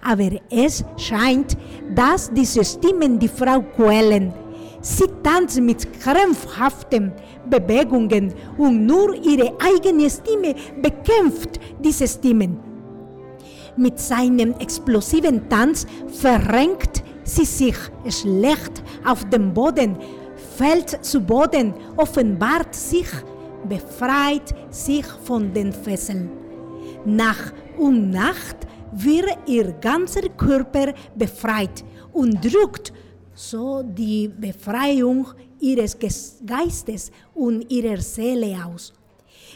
Aber 0.00 0.30
es 0.50 0.84
scheint, 0.96 1.56
dass 1.96 2.32
diese 2.32 2.64
Stimmen 2.64 3.18
die 3.18 3.26
Frau 3.26 3.60
quälen. 3.60 4.32
Sie 4.80 5.06
tanzt 5.22 5.60
mit 5.60 6.00
krampfhaften 6.00 7.12
Bewegungen 7.48 8.32
und 8.56 8.86
nur 8.86 9.14
ihre 9.14 9.52
eigene 9.60 10.08
Stimme 10.08 10.54
bekämpft 10.80 11.58
diese 11.82 12.06
Stimmen. 12.06 12.58
Mit 13.76 13.98
seinem 13.98 14.54
explosiven 14.58 15.48
Tanz 15.48 15.86
verrenkt 16.08 17.02
sie 17.24 17.44
sich 17.44 17.76
schlecht 18.08 18.82
auf 19.04 19.24
dem 19.30 19.52
Boden, 19.52 19.96
fällt 20.56 21.04
zu 21.04 21.20
Boden, 21.20 21.74
offenbart 21.96 22.74
sich, 22.74 23.08
befreit 23.68 24.54
sich 24.70 25.06
von 25.24 25.52
den 25.52 25.72
Fesseln. 25.72 26.30
Nach 27.04 27.52
und 27.78 28.10
Nacht 28.10 28.56
wird 28.92 29.38
ihr 29.46 29.72
ganzer 29.80 30.28
Körper 30.36 30.92
befreit 31.14 31.84
und 32.12 32.42
drückt 32.44 32.92
so 33.38 33.82
die 33.84 34.28
Befreiung 34.28 35.28
ihres 35.60 35.96
Geistes 36.44 37.12
und 37.34 37.70
ihrer 37.70 37.98
Seele 38.00 38.56
aus. 38.66 38.92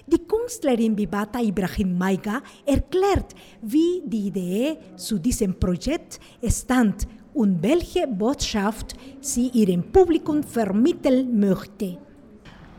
Die 0.06 0.18
Künstlerin 0.18 0.94
Bibata 0.94 1.40
Ibrahim 1.40 1.98
Maiga 1.98 2.40
erklärt, 2.64 3.34
wie 3.60 4.02
die 4.04 4.28
Idee 4.28 4.78
zu 4.96 5.18
diesem 5.18 5.58
Projekt 5.58 6.20
stand 6.48 7.08
und 7.34 7.62
welche 7.62 8.06
Botschaft 8.06 8.94
sie 9.20 9.48
ihrem 9.48 9.82
Publikum 9.82 10.42
vermitteln 10.42 11.38
möchte. 11.38 11.98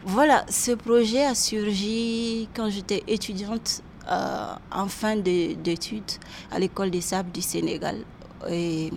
Voilà, 0.06 0.46
ce 0.50 0.76
projet 0.76 1.26
a 1.28 1.34
surgi 1.36 2.50
quand 2.54 2.70
j'étais 2.70 3.04
étudiante 3.08 3.82
euh, 4.10 4.56
en 4.70 4.88
fin 4.88 5.16
d'études 5.16 6.12
à 6.52 6.60
l'école 6.60 6.92
des 6.92 7.00
sables 7.00 7.32
du 7.32 7.42
Sénégal. 7.42 8.04
Et 8.50 8.92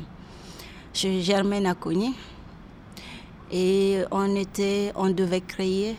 chez 0.97 1.21
Germaine 1.21 1.67
Akoni. 1.67 2.15
Et 3.53 4.03
on, 4.11 4.35
était, 4.35 4.93
on 4.97 5.11
devait 5.11 5.43
créer 5.43 5.97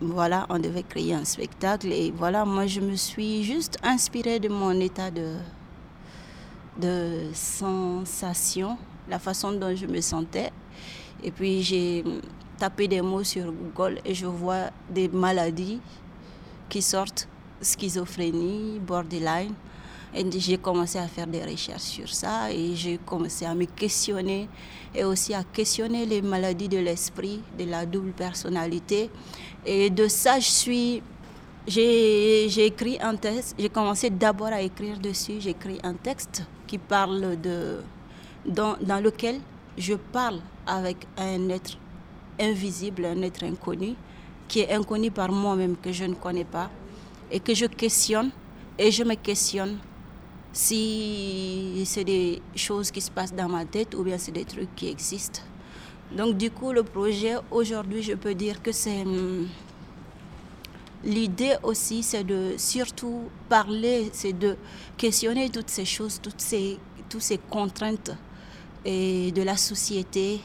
voilà, 0.00 0.46
on 0.50 0.58
devait 0.58 0.82
créer 0.82 1.14
un 1.14 1.24
spectacle 1.24 1.90
et 1.90 2.10
voilà, 2.10 2.44
moi 2.44 2.66
je 2.66 2.80
me 2.80 2.96
suis 2.96 3.44
juste 3.44 3.78
inspirée 3.82 4.38
de 4.38 4.48
mon 4.50 4.78
état 4.78 5.10
de, 5.10 5.36
de 6.78 7.30
sensation, 7.32 8.76
la 9.08 9.18
façon 9.18 9.52
dont 9.52 9.74
je 9.74 9.86
me 9.86 10.02
sentais. 10.02 10.50
Et 11.22 11.30
puis 11.30 11.62
j'ai 11.62 12.04
tapé 12.58 12.88
des 12.88 13.00
mots 13.00 13.24
sur 13.24 13.50
Google 13.52 14.00
et 14.04 14.12
je 14.12 14.26
vois 14.26 14.70
des 14.90 15.08
maladies 15.08 15.80
qui 16.68 16.82
sortent, 16.82 17.26
schizophrénie, 17.62 18.78
borderline. 18.80 19.54
J'ai 20.38 20.56
commencé 20.56 20.98
à 20.98 21.06
faire 21.08 21.26
des 21.26 21.42
recherches 21.42 21.82
sur 21.82 22.08
ça 22.08 22.50
et 22.50 22.74
j'ai 22.74 22.98
commencé 22.98 23.44
à 23.44 23.54
me 23.54 23.66
questionner 23.66 24.48
et 24.94 25.04
aussi 25.04 25.34
à 25.34 25.44
questionner 25.44 26.06
les 26.06 26.22
maladies 26.22 26.68
de 26.68 26.78
l'esprit, 26.78 27.42
de 27.58 27.64
la 27.64 27.84
double 27.84 28.12
personnalité. 28.12 29.10
Et 29.66 29.90
de 29.90 30.08
ça, 30.08 30.40
je 30.40 30.48
suis. 30.48 31.02
J'ai 31.66 32.64
écrit 32.64 32.96
un 33.00 33.16
texte, 33.16 33.56
j'ai 33.58 33.68
commencé 33.68 34.08
d'abord 34.08 34.46
à 34.48 34.62
écrire 34.62 34.98
dessus, 34.98 35.34
j'ai 35.40 35.50
écrit 35.50 35.80
un 35.82 35.94
texte 35.94 36.44
qui 36.66 36.78
parle 36.78 37.38
de. 37.40 37.80
Dans, 38.46 38.76
dans 38.80 39.02
lequel 39.02 39.40
je 39.76 39.94
parle 39.94 40.40
avec 40.66 40.98
un 41.18 41.48
être 41.48 41.76
invisible, 42.40 43.04
un 43.04 43.20
être 43.22 43.42
inconnu, 43.42 43.94
qui 44.48 44.60
est 44.60 44.72
inconnu 44.72 45.10
par 45.10 45.30
moi-même, 45.32 45.76
que 45.76 45.90
je 45.92 46.04
ne 46.04 46.14
connais 46.14 46.44
pas, 46.44 46.70
et 47.30 47.40
que 47.40 47.54
je 47.54 47.66
questionne, 47.66 48.30
et 48.78 48.92
je 48.92 49.02
me 49.02 49.14
questionne 49.14 49.78
si 50.56 51.82
c'est 51.84 52.04
des 52.04 52.40
choses 52.54 52.90
qui 52.90 53.02
se 53.02 53.10
passent 53.10 53.34
dans 53.34 53.46
ma 53.48 53.66
tête 53.66 53.94
ou 53.94 54.02
bien 54.02 54.16
c'est 54.16 54.32
des 54.32 54.46
trucs 54.46 54.74
qui 54.74 54.88
existent. 54.88 55.42
Donc 56.16 56.38
du 56.38 56.50
coup, 56.50 56.72
le 56.72 56.82
projet, 56.82 57.34
aujourd'hui, 57.50 58.02
je 58.02 58.14
peux 58.14 58.34
dire 58.34 58.62
que 58.62 58.72
c'est... 58.72 59.04
L'idée 61.04 61.56
aussi, 61.62 62.02
c'est 62.02 62.24
de 62.24 62.54
surtout 62.56 63.24
parler, 63.50 64.08
c'est 64.14 64.32
de 64.32 64.56
questionner 64.96 65.50
toutes 65.50 65.68
ces 65.68 65.84
choses, 65.84 66.18
toutes 66.22 66.40
ces, 66.40 66.78
toutes 67.10 67.20
ces 67.20 67.36
contraintes 67.36 68.12
et 68.82 69.32
de 69.32 69.42
la 69.42 69.58
société, 69.58 70.40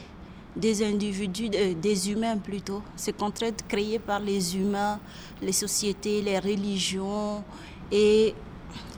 des 0.54 0.84
individus, 0.84 1.48
des 1.48 2.10
humains 2.10 2.36
plutôt, 2.36 2.82
ces 2.96 3.14
contraintes 3.14 3.64
créées 3.66 3.98
par 3.98 4.20
les 4.20 4.56
humains, 4.56 5.00
les 5.40 5.52
sociétés, 5.52 6.20
les 6.20 6.38
religions, 6.38 7.42
et 7.90 8.34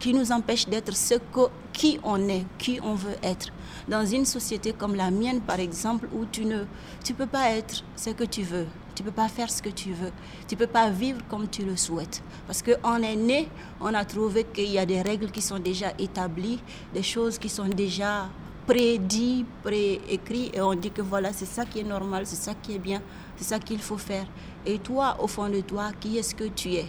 qui 0.04 0.12
nous 0.12 0.32
empêchent 0.32 0.68
d'être 0.68 0.94
ce 0.94 1.14
que, 1.14 1.48
qui 1.72 1.98
on 2.04 2.28
est, 2.28 2.44
qui 2.58 2.78
on 2.82 2.94
veut 2.94 3.16
être. 3.22 3.46
Dans 3.88 4.04
une 4.04 4.26
société 4.26 4.74
comme 4.74 4.94
la 4.94 5.10
mienne, 5.10 5.40
par 5.40 5.58
exemple, 5.58 6.10
où 6.14 6.26
tu 6.26 6.44
ne 6.44 6.64
tu 7.02 7.14
peux 7.14 7.24
pas 7.24 7.52
être 7.52 7.82
ce 7.96 8.10
que 8.10 8.24
tu 8.24 8.42
veux, 8.42 8.66
tu 8.94 9.02
peux 9.02 9.10
pas 9.10 9.28
faire 9.28 9.50
ce 9.50 9.62
que 9.62 9.70
tu 9.70 9.92
veux, 9.92 10.12
tu 10.46 10.56
peux 10.56 10.66
pas 10.66 10.90
vivre 10.90 11.20
comme 11.30 11.48
tu 11.48 11.64
le 11.64 11.74
souhaites. 11.78 12.22
Parce 12.46 12.62
qu'on 12.62 13.02
est 13.02 13.16
né, 13.16 13.48
on 13.80 13.94
a 13.94 14.04
trouvé 14.04 14.44
qu'il 14.44 14.70
y 14.70 14.78
a 14.78 14.84
des 14.84 15.00
règles 15.00 15.30
qui 15.30 15.40
sont 15.40 15.58
déjà 15.58 15.94
établies, 15.98 16.60
des 16.92 17.02
choses 17.02 17.38
qui 17.38 17.48
sont 17.48 17.68
déjà 17.68 18.28
prédit, 18.66 19.46
préécrit, 19.62 20.50
et 20.52 20.60
on 20.60 20.74
dit 20.74 20.90
que 20.90 21.00
voilà, 21.00 21.32
c'est 21.32 21.46
ça 21.46 21.64
qui 21.64 21.78
est 21.78 21.90
normal, 21.96 22.26
c'est 22.26 22.36
ça 22.36 22.52
qui 22.52 22.74
est 22.74 22.78
bien, 22.78 23.00
c'est 23.38 23.44
ça 23.44 23.58
qu'il 23.58 23.78
faut 23.78 23.96
faire. 23.96 24.26
Et 24.66 24.78
toi, 24.80 25.16
au 25.18 25.28
fond 25.28 25.48
de 25.48 25.62
toi, 25.62 25.92
qui 25.98 26.18
est-ce 26.18 26.34
que 26.34 26.44
tu 26.44 26.74
es? 26.74 26.84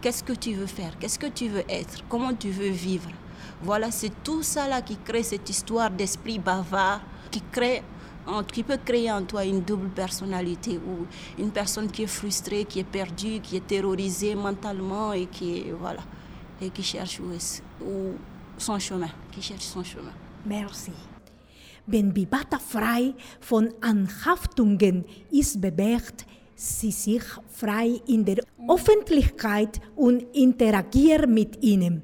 Qu'est-ce 0.00 0.22
que 0.22 0.32
tu 0.34 0.52
veux 0.54 0.66
faire? 0.66 0.98
Qu'est-ce 0.98 1.18
que 1.18 1.26
tu 1.26 1.48
veux 1.48 1.64
être? 1.68 2.04
Comment 2.08 2.34
tu 2.34 2.50
veux 2.50 2.68
vivre? 2.68 3.10
Voilà, 3.62 3.90
c'est 3.90 4.12
tout 4.22 4.42
ça 4.42 4.68
là 4.68 4.82
qui 4.82 4.96
crée 4.96 5.22
cette 5.22 5.48
histoire 5.48 5.90
d'esprit 5.90 6.38
bavard, 6.38 7.00
qui 7.30 7.42
crée 7.52 7.82
qui 8.52 8.64
peut 8.64 8.78
créer 8.84 9.10
en 9.12 9.22
toi 9.22 9.44
une 9.44 9.60
double 9.60 9.88
personnalité 9.90 10.78
ou 10.78 11.06
une 11.40 11.52
personne 11.52 11.88
qui 11.88 12.02
est 12.02 12.08
frustrée, 12.08 12.64
qui 12.64 12.80
est 12.80 12.84
perdue, 12.84 13.38
qui 13.40 13.56
est 13.56 13.64
terrorisée 13.66 14.34
mentalement 14.34 15.12
et 15.12 15.26
qui 15.26 15.64
voilà. 15.80 16.00
et 16.60 16.70
qui 16.70 16.82
cherche 16.82 17.20
où 17.20 17.32
est- 17.32 17.62
où- 17.80 18.14
son 18.58 18.78
chemin, 18.80 19.10
qui 19.30 19.40
cherche 19.40 19.62
son 19.64 19.84
chemin. 19.84 20.10
Merci. 20.44 20.90
Wenn 21.86 22.10
Bibata 22.10 22.58
frei 22.58 23.14
von 23.48 23.68
Anhaftungen 23.80 25.04
ist, 25.30 25.60
bewegt 25.60 26.26
sie 26.56 26.90
sich 26.90 27.22
frei 27.48 28.00
in 28.06 28.24
der 28.24 28.38
Öffentlichkeit 28.68 29.80
und 29.94 30.24
interagiert 30.34 31.28
mit 31.28 31.62
ihnen. 31.62 32.02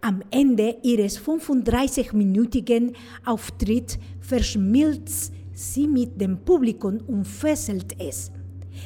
Am 0.00 0.22
Ende 0.30 0.78
ihres 0.82 1.20
35-minütigen 1.20 2.94
Auftritts 3.24 3.98
verschmilzt 4.20 5.32
sie 5.52 5.86
mit 5.86 6.20
dem 6.20 6.38
Publikum 6.38 6.98
und 7.06 7.24
fesselt 7.24 7.94
es. 8.00 8.32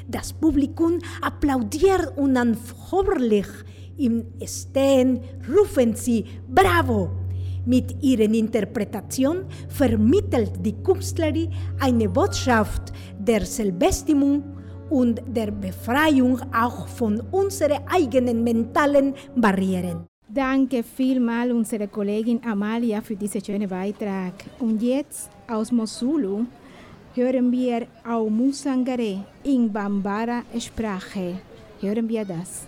Das 0.09 0.33
Publikum 0.33 0.99
applaudiert 1.23 2.13
unaufhörlich. 2.17 3.47
Im 3.97 4.27
Stehen 4.45 5.21
rufen 5.49 5.95
sie 5.95 6.25
Bravo! 6.49 7.11
Mit 7.65 8.03
ihrer 8.03 8.33
Interpretation 8.33 9.47
vermittelt 9.69 10.53
die 10.61 10.75
Künstlerin 10.83 11.51
eine 11.81 12.09
Botschaft 12.09 12.93
der 13.19 13.45
Selbstbestimmung 13.45 14.56
und 14.91 15.21
der 15.27 15.51
Befreiung 15.51 16.41
auch 16.53 16.87
von 16.89 17.21
unseren 17.31 17.79
eigenen 17.89 18.43
mentalen 18.43 19.15
Barrieren. 19.35 20.07
Danke 20.29 20.83
vielmal 20.83 21.53
unsere 21.53 21.87
Kollegin 21.89 22.41
Amalia 22.45 23.01
für 23.01 23.17
diesen 23.17 23.45
schönen 23.45 23.69
Beitrag. 23.69 24.35
Und 24.59 24.83
jetzt 24.83 25.31
aus 25.49 25.71
Mosulu 25.71 26.45
hören 27.15 27.53
wir 27.53 27.87
auch 28.05 28.29
Musangare 28.29 29.25
in 29.45 29.73
Bambara 29.73 30.43
Sprache. 30.59 31.39
Hören 31.81 32.09
wir 32.09 32.25
das. 32.25 32.67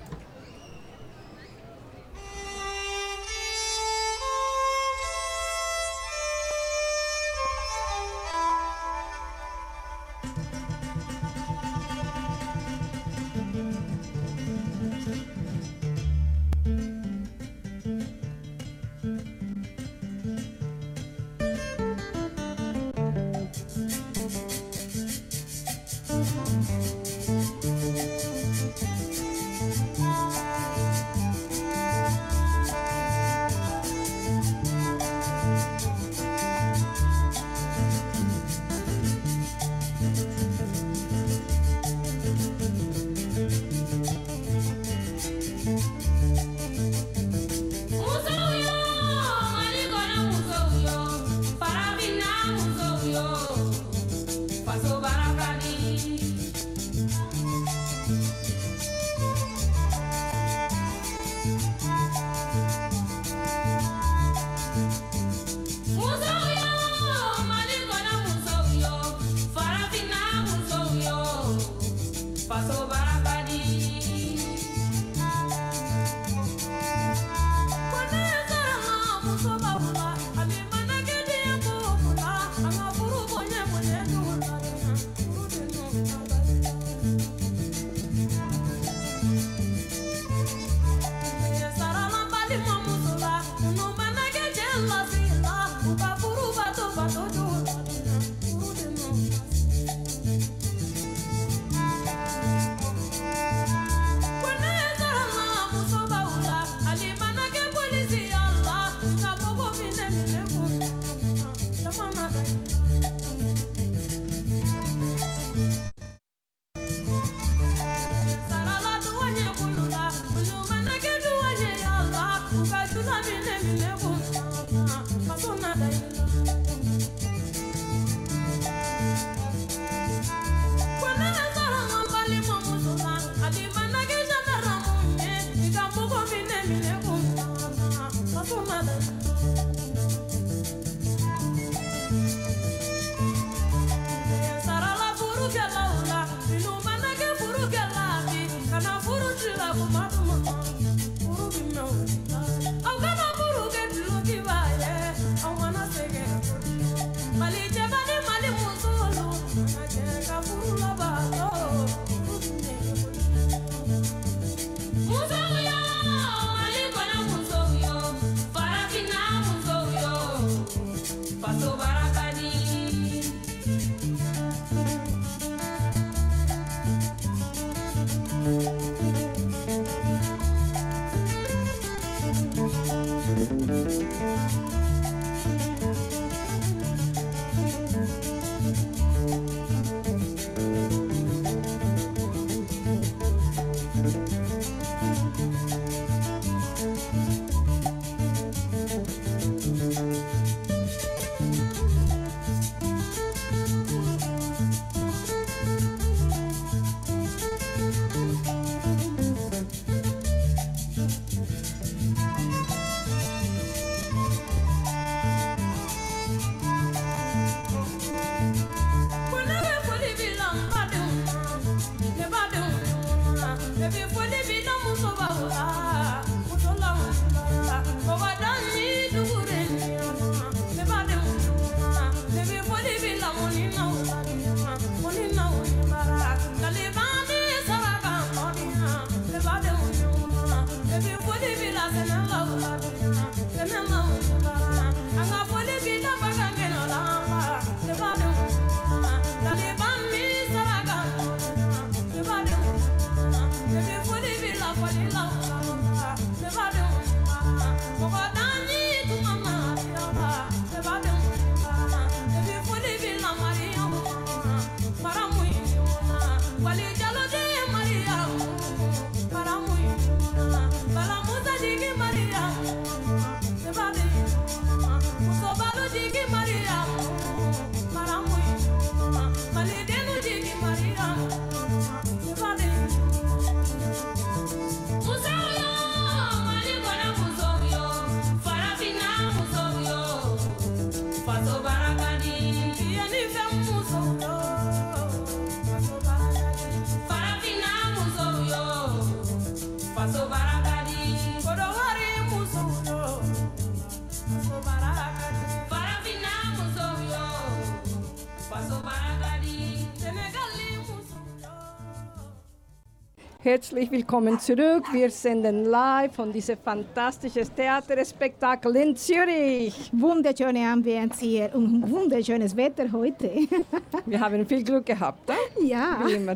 Herzlich 313.49 313.91
willkommen 313.91 314.39
zurück. 314.39 314.85
Wir 314.93 315.09
senden 315.09 315.65
live 315.65 316.15
von 316.15 316.31
diesem 316.31 316.59
fantastischen 316.59 317.49
Theaterspektakel 317.57 318.77
in 318.77 318.95
Zürich. 318.95 319.91
Wunderschöne 319.91 320.69
Ambiente 320.71 321.21
hier 321.21 321.55
und 321.55 321.91
wunderschönes 321.91 322.55
Wetter 322.55 322.93
heute. 322.93 323.31
Wir 324.05 324.21
haben 324.21 324.45
viel 324.47 324.63
Glück 324.63 324.85
gehabt, 324.85 325.31
eh? 325.31 325.65
Ja. 325.65 325.99
wie 326.05 326.13
immer. 326.13 326.35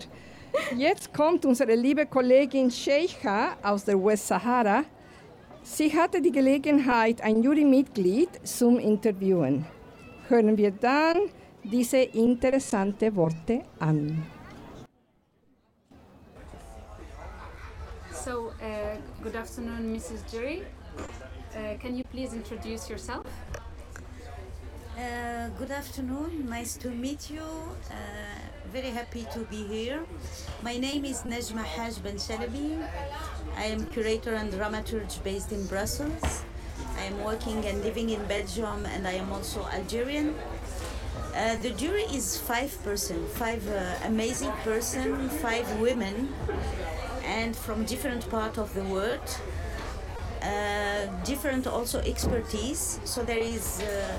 Jetzt 0.75 1.12
kommt 1.12 1.44
unsere 1.44 1.75
liebe 1.75 2.07
Kollegin 2.07 2.70
Sheikha 2.70 3.57
aus 3.62 3.85
der 3.85 4.03
Westsahara. 4.03 4.83
Sie 5.62 5.94
hatte 5.94 6.18
die 6.22 6.33
Gelegenheit, 6.33 7.20
ein 7.20 7.42
Jurymitglied 7.42 8.31
zum 8.42 8.79
Interviewen. 8.79 9.66
Hören 10.31 10.57
wir 10.57 10.70
dann 10.70 11.18
diese 11.62 11.98
interessante 11.98 13.14
Worte 13.14 13.61
an. 13.81 14.22
So, 18.22 18.52
uh, 18.62 18.98
good 19.20 19.35
afternoon, 19.35 19.96
Mrs. 19.96 20.30
Jury. 20.30 20.62
Uh, 21.56 21.74
can 21.80 21.96
you 21.96 22.04
please 22.04 22.32
introduce 22.32 22.88
yourself? 22.88 23.26
Uh, 24.96 25.48
good 25.58 25.72
afternoon, 25.72 26.48
nice 26.48 26.76
to 26.76 26.90
meet 26.90 27.30
you. 27.30 27.42
Uh, 27.42 27.94
very 28.72 28.90
happy 28.90 29.26
to 29.32 29.40
be 29.50 29.66
here. 29.66 30.04
My 30.62 30.76
name 30.76 31.04
is 31.04 31.22
Nejma 31.22 31.64
Haj 31.64 32.00
Ben 32.00 32.14
Shalabi. 32.14 32.87
I 33.56 33.64
am 33.64 33.87
curator 33.87 34.35
and 34.35 34.52
dramaturge 34.52 35.20
based 35.24 35.50
in 35.50 35.66
Brussels. 35.66 36.44
I 36.98 37.02
am 37.06 37.24
working 37.24 37.66
and 37.66 37.82
living 37.82 38.11
in 38.11 38.24
Belgium 38.26 38.87
and 38.87 39.08
I 39.08 39.14
am 39.14 39.32
also 39.32 39.66
Algerian. 39.72 40.37
Uh, 41.35 41.56
the 41.56 41.70
jury 41.70 42.06
is 42.14 42.38
five 42.38 42.70
person, 42.85 43.26
five 43.35 43.66
uh, 43.68 43.96
amazing 44.04 44.52
person, 44.62 45.28
five 45.40 45.66
women, 45.80 46.28
and 47.24 47.56
from 47.56 47.85
different 47.85 48.28
part 48.30 48.58
of 48.58 48.72
the 48.74 48.82
world. 48.85 49.38
Uh, 50.42 51.06
different 51.24 51.66
also 51.66 52.00
expertise. 52.00 52.98
So 53.04 53.22
there 53.22 53.38
is 53.38 53.80
uh, 53.82 54.18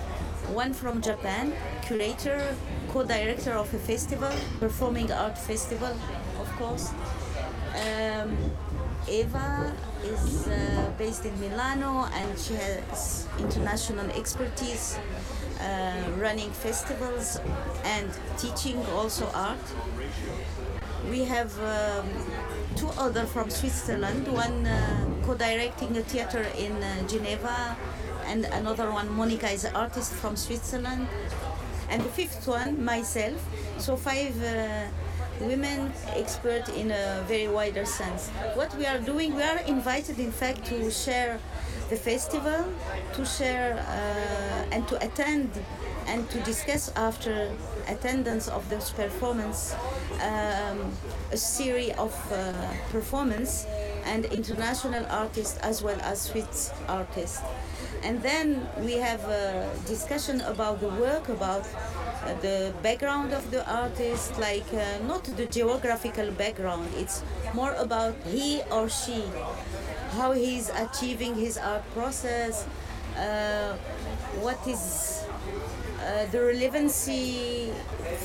one 0.54 0.74
from 0.74 1.02
Japan, 1.02 1.54
curator, 1.82 2.56
co-director 2.90 3.52
of 3.52 3.74
a 3.74 3.78
festival, 3.78 4.32
performing 4.60 5.12
art 5.12 5.38
festival, 5.38 5.96
of 6.40 6.50
course. 6.58 6.92
Um, 7.76 8.38
Eva 9.10 9.74
is 10.04 10.48
uh, 10.48 10.92
based 10.98 11.26
in 11.26 11.38
Milano 11.42 12.08
and 12.14 12.40
she 12.40 12.54
has 12.54 13.28
international 13.38 14.10
expertise 14.12 14.98
uh, 15.60 16.10
running 16.18 16.52
festivals 16.52 17.40
and 17.84 18.10
teaching 18.38 18.78
also 18.88 19.30
art. 19.34 19.60
We 21.10 21.26
have 21.26 21.52
um, 21.60 22.08
two 22.76 22.90
other 22.98 23.26
from 23.26 23.50
Switzerland, 23.50 24.28
one 24.28 24.66
uh, 24.66 25.06
co-directing 25.24 25.96
a 25.98 26.02
theater 26.02 26.46
in 26.58 26.72
uh, 26.84 27.08
Geneva 27.08 27.76
and 28.26 28.46
another 28.46 28.92
one, 28.92 29.10
Monica 29.12 29.50
is 29.50 29.66
an 29.66 29.76
artist 29.76 30.14
from 30.14 30.36
Switzerland. 30.36 31.08
And 31.90 32.02
the 32.02 32.10
fifth 32.10 32.48
one, 32.48 32.84
myself. 32.84 33.40
So 33.78 33.96
five 33.96 34.42
uh, 34.42 34.88
women 35.42 35.92
expert 36.16 36.70
in 36.70 36.92
a 36.92 37.24
very 37.28 37.48
wider 37.48 37.86
sense. 37.86 38.30
What 38.56 38.76
we 38.78 38.86
are 38.86 38.98
doing, 38.98 39.36
we 39.36 39.44
are 39.44 39.60
invited 39.68 40.20
in 40.20 40.32
fact 40.32 40.66
to 40.68 40.90
share 40.90 41.40
the 41.90 41.96
festival, 41.96 42.66
to 43.14 43.26
share 43.26 43.74
uh, 43.78 44.74
and 44.74 44.88
to 44.88 44.96
attend 45.06 45.52
and 46.08 46.30
to 46.30 46.40
discuss 46.42 46.92
after 46.96 47.52
attendance 47.88 48.48
of 48.48 48.68
this 48.70 48.90
performance 48.90 49.76
um, 50.22 50.92
a 51.32 51.38
series 51.38 51.92
of 51.98 52.14
uh, 52.32 52.54
performance 52.92 53.66
and 54.06 54.26
international 54.26 55.06
artists 55.10 55.58
as 55.60 55.82
well 55.82 56.00
as 56.02 56.22
Swiss 56.22 56.72
artists. 56.88 57.42
And 58.04 58.22
then 58.22 58.68
we 58.80 58.94
have 58.94 59.24
a 59.26 59.70
discussion 59.88 60.42
about 60.42 60.82
the 60.82 60.90
work, 60.90 61.30
about 61.30 61.66
uh, 61.66 62.34
the 62.42 62.74
background 62.82 63.34
of 63.34 63.50
the 63.52 63.64
artist, 63.72 64.38
like 64.40 64.66
uh, 64.74 65.00
not 65.08 65.24
the 65.24 65.46
geographical 65.46 66.32
background, 66.32 66.90
it's 66.98 67.24
more 67.54 67.74
about 67.76 68.16
he 68.28 68.62
or 68.72 68.90
she, 68.90 69.24
how 70.12 70.32
he's 70.34 70.70
achieving 70.70 71.36
his 71.36 71.58
art 71.58 71.84
process, 71.94 72.66
uh, 73.18 73.74
what 74.42 74.60
is 74.68 75.26
uh, 76.04 76.26
the 76.32 76.42
relevancy 76.42 77.72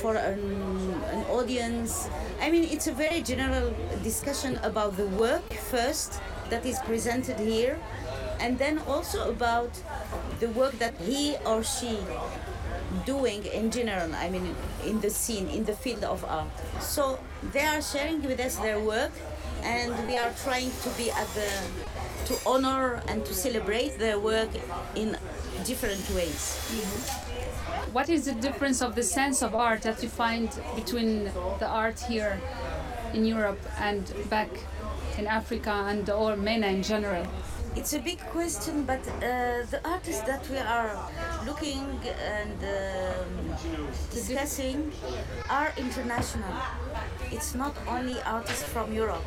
for 0.03 0.17
an, 0.17 0.39
an 1.13 1.25
audience. 1.31 2.09
I 2.41 2.51
mean, 2.51 2.65
it's 2.65 2.87
a 2.87 2.93
very 2.93 3.23
general 3.23 3.73
discussion 4.03 4.59
about 4.63 4.97
the 4.97 5.07
work 5.07 5.53
first 5.71 6.21
that 6.51 6.67
is 6.67 6.79
presented 6.81 7.39
here, 7.39 7.79
and 8.41 8.59
then 8.59 8.79
also 8.87 9.31
about 9.31 9.71
the 10.41 10.49
work 10.51 10.79
that 10.79 10.95
he 11.01 11.37
or 11.47 11.63
she 11.63 11.99
doing 13.05 13.45
in 13.47 13.71
general. 13.71 14.15
I 14.15 14.31
mean, 14.31 14.55
in 14.85 15.01
the 15.01 15.11
scene, 15.11 15.49
in 15.49 15.65
the 15.65 15.75
field 15.75 16.05
of 16.05 16.25
art. 16.25 16.49
So 16.81 17.19
they 17.53 17.65
are 17.65 17.83
sharing 17.83 18.23
with 18.23 18.41
us 18.41 18.57
their 18.57 18.81
work, 18.81 19.13
and 19.63 19.93
we 20.07 20.17
are 20.17 20.33
trying 20.45 20.71
to 20.83 20.89
be 20.97 21.11
at 21.11 21.29
the 21.35 21.51
to 22.27 22.37
honor 22.47 23.01
and 23.09 23.25
to 23.25 23.33
celebrate 23.33 23.99
their 23.99 24.19
work 24.19 24.51
in 24.95 25.17
different 25.65 26.05
ways. 26.11 26.61
What 27.93 28.09
is 28.09 28.25
the 28.25 28.33
difference 28.33 28.83
of 28.83 28.95
the 28.95 29.03
sense 29.03 29.43
of 29.43 29.55
art 29.55 29.83
that 29.83 30.03
you 30.03 30.09
find 30.09 30.49
between 30.75 31.25
the 31.59 31.67
art 31.67 32.01
here 32.01 32.41
in 33.15 33.25
Europe 33.25 33.61
and 33.79 34.13
back 34.29 34.51
in 35.19 35.27
Africa 35.27 35.73
and 35.89 36.09
or 36.11 36.37
MENA 36.37 36.67
in 36.69 36.83
general? 36.83 37.27
It's 37.77 37.93
a 37.93 38.01
big 38.01 38.19
question, 38.31 38.85
but 38.85 39.01
uh, 39.07 39.65
the 39.71 39.81
artists 39.85 40.23
that 40.23 40.49
we 40.51 40.59
are 40.59 40.91
looking 41.47 41.85
and 42.39 42.59
um, 42.65 43.57
discussing 44.11 44.93
are 45.49 45.73
international. 45.77 46.55
It's 47.31 47.55
not 47.55 47.77
only 47.87 48.21
artists 48.23 48.65
from 48.65 48.93
Europe. 48.93 49.25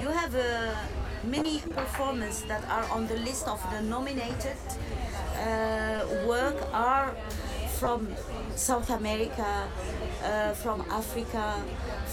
You 0.00 0.08
have 0.08 0.34
uh, 0.34 0.74
many 1.24 1.60
performances 1.60 2.44
that 2.44 2.64
are 2.68 2.84
on 2.90 3.06
the 3.06 3.16
list 3.16 3.48
of 3.48 3.60
the 3.72 3.80
nominated 3.80 4.58
uh, 5.38 6.04
work 6.26 6.56
are 6.72 7.14
from 7.78 8.08
South 8.56 8.90
America, 8.90 9.68
uh, 10.22 10.52
from 10.52 10.84
Africa, 10.90 11.62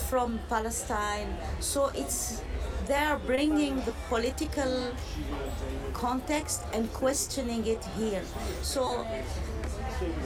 from 0.10 0.40
Palestine. 0.50 1.38
So 1.60 1.92
it's 1.96 2.42
they 2.88 2.96
are 2.96 3.20
bringing 3.20 3.76
the 3.86 3.94
political 4.10 4.92
context 5.94 6.64
and 6.74 6.92
questioning 6.94 7.66
it 7.68 7.84
here. 7.98 8.24
So 8.62 9.06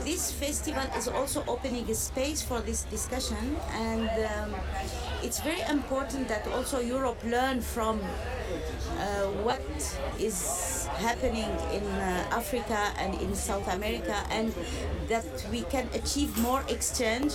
this 0.04 0.32
festival 0.32 0.84
is 0.96 1.06
also 1.08 1.44
opening 1.46 1.88
a 1.90 1.94
space 1.94 2.42
for 2.42 2.60
this 2.60 2.84
discussion 2.84 3.56
and 3.72 4.08
um, 4.08 4.54
it's 5.22 5.40
very 5.40 5.60
important 5.68 6.28
that 6.28 6.46
also 6.48 6.80
Europe 6.80 7.22
learn 7.24 7.60
from 7.60 8.00
uh, 8.98 9.26
what 9.44 9.60
is 10.18 10.88
happening 10.98 11.50
in 11.72 11.84
uh, 11.84 12.26
Africa 12.30 12.92
and 12.98 13.14
in 13.20 13.34
South 13.34 13.68
America 13.72 14.16
and 14.30 14.52
that 15.08 15.24
we 15.50 15.62
can 15.62 15.88
achieve 15.94 16.36
more 16.38 16.62
exchange 16.68 17.34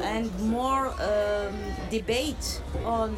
and 0.00 0.30
more 0.40 0.88
um, 1.00 1.54
debate 1.90 2.62
on 2.84 3.16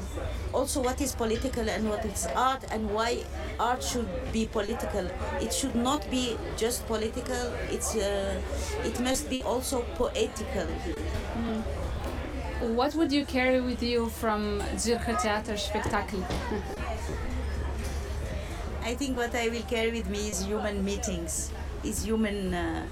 also 0.53 0.83
what 0.83 1.01
is 1.01 1.14
political 1.14 1.68
and 1.68 1.88
what 1.88 2.05
is 2.05 2.27
art 2.35 2.64
and 2.70 2.90
why 2.90 3.23
art 3.61 3.83
should 3.83 4.09
be 4.33 4.47
political. 4.47 5.07
It 5.40 5.53
should 5.53 5.75
not 5.75 6.09
be 6.11 6.37
just 6.57 6.87
political. 6.87 7.53
It's 7.70 7.94
uh, 7.97 8.40
it 8.85 8.99
must 9.01 9.31
be 9.31 9.42
also 9.42 9.83
poetical. 9.94 10.66
What 12.61 12.94
would 12.94 13.12
you 13.12 13.25
carry 13.25 13.61
with 13.61 13.83
you 13.83 14.09
from 14.09 14.61
Zürcher 14.77 15.20
Theater 15.20 15.55
Spektakel? 15.55 16.25
I 18.85 18.94
think 18.94 19.16
what 19.16 19.35
I 19.35 19.49
will 19.49 19.62
carry 19.62 19.90
with 19.90 20.11
me 20.11 20.29
is 20.29 20.44
human 20.44 20.85
meetings, 20.85 21.51
is 21.83 22.05
human. 22.05 22.53
Uh, 22.53 22.85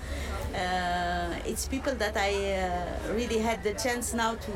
uh, 0.57 1.35
it's 1.45 1.69
people 1.69 1.95
that 1.97 2.17
I 2.17 2.33
uh, 2.57 3.13
really 3.15 3.39
had 3.39 3.63
the 3.63 3.75
chance 3.75 4.15
now 4.15 4.37
to 4.37 4.53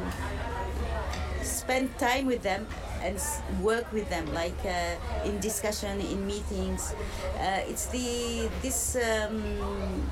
spend 1.45 1.97
time 1.99 2.25
with 2.25 2.43
them 2.43 2.67
and 3.03 3.21
work 3.61 3.93
with 3.93 4.09
them, 4.09 4.33
like 4.33 4.57
uh, 4.65 4.97
in 5.29 5.39
discussion, 5.41 6.01
in 6.01 6.27
meetings. 6.27 6.95
Uh, 7.39 7.61
it's 7.69 7.87
the 7.87 8.49
this. 8.63 8.97
Um, 8.97 10.09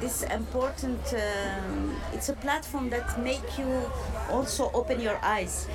this 0.00 0.22
important 0.22 1.00
um, 1.14 1.96
it's 2.12 2.28
a 2.28 2.34
platform 2.34 2.90
that 2.90 3.18
make 3.22 3.58
you 3.58 3.82
also 4.30 4.70
open 4.74 5.00
your 5.00 5.18
eyes. 5.22 5.68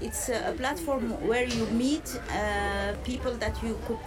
It's 0.00 0.28
a, 0.28 0.50
a 0.50 0.52
platform 0.52 1.10
where 1.26 1.44
you 1.44 1.66
meet 1.66 2.20
uh, 2.30 2.94
people 3.04 3.32
that 3.34 3.62
you 3.62 3.78
could 3.86 3.98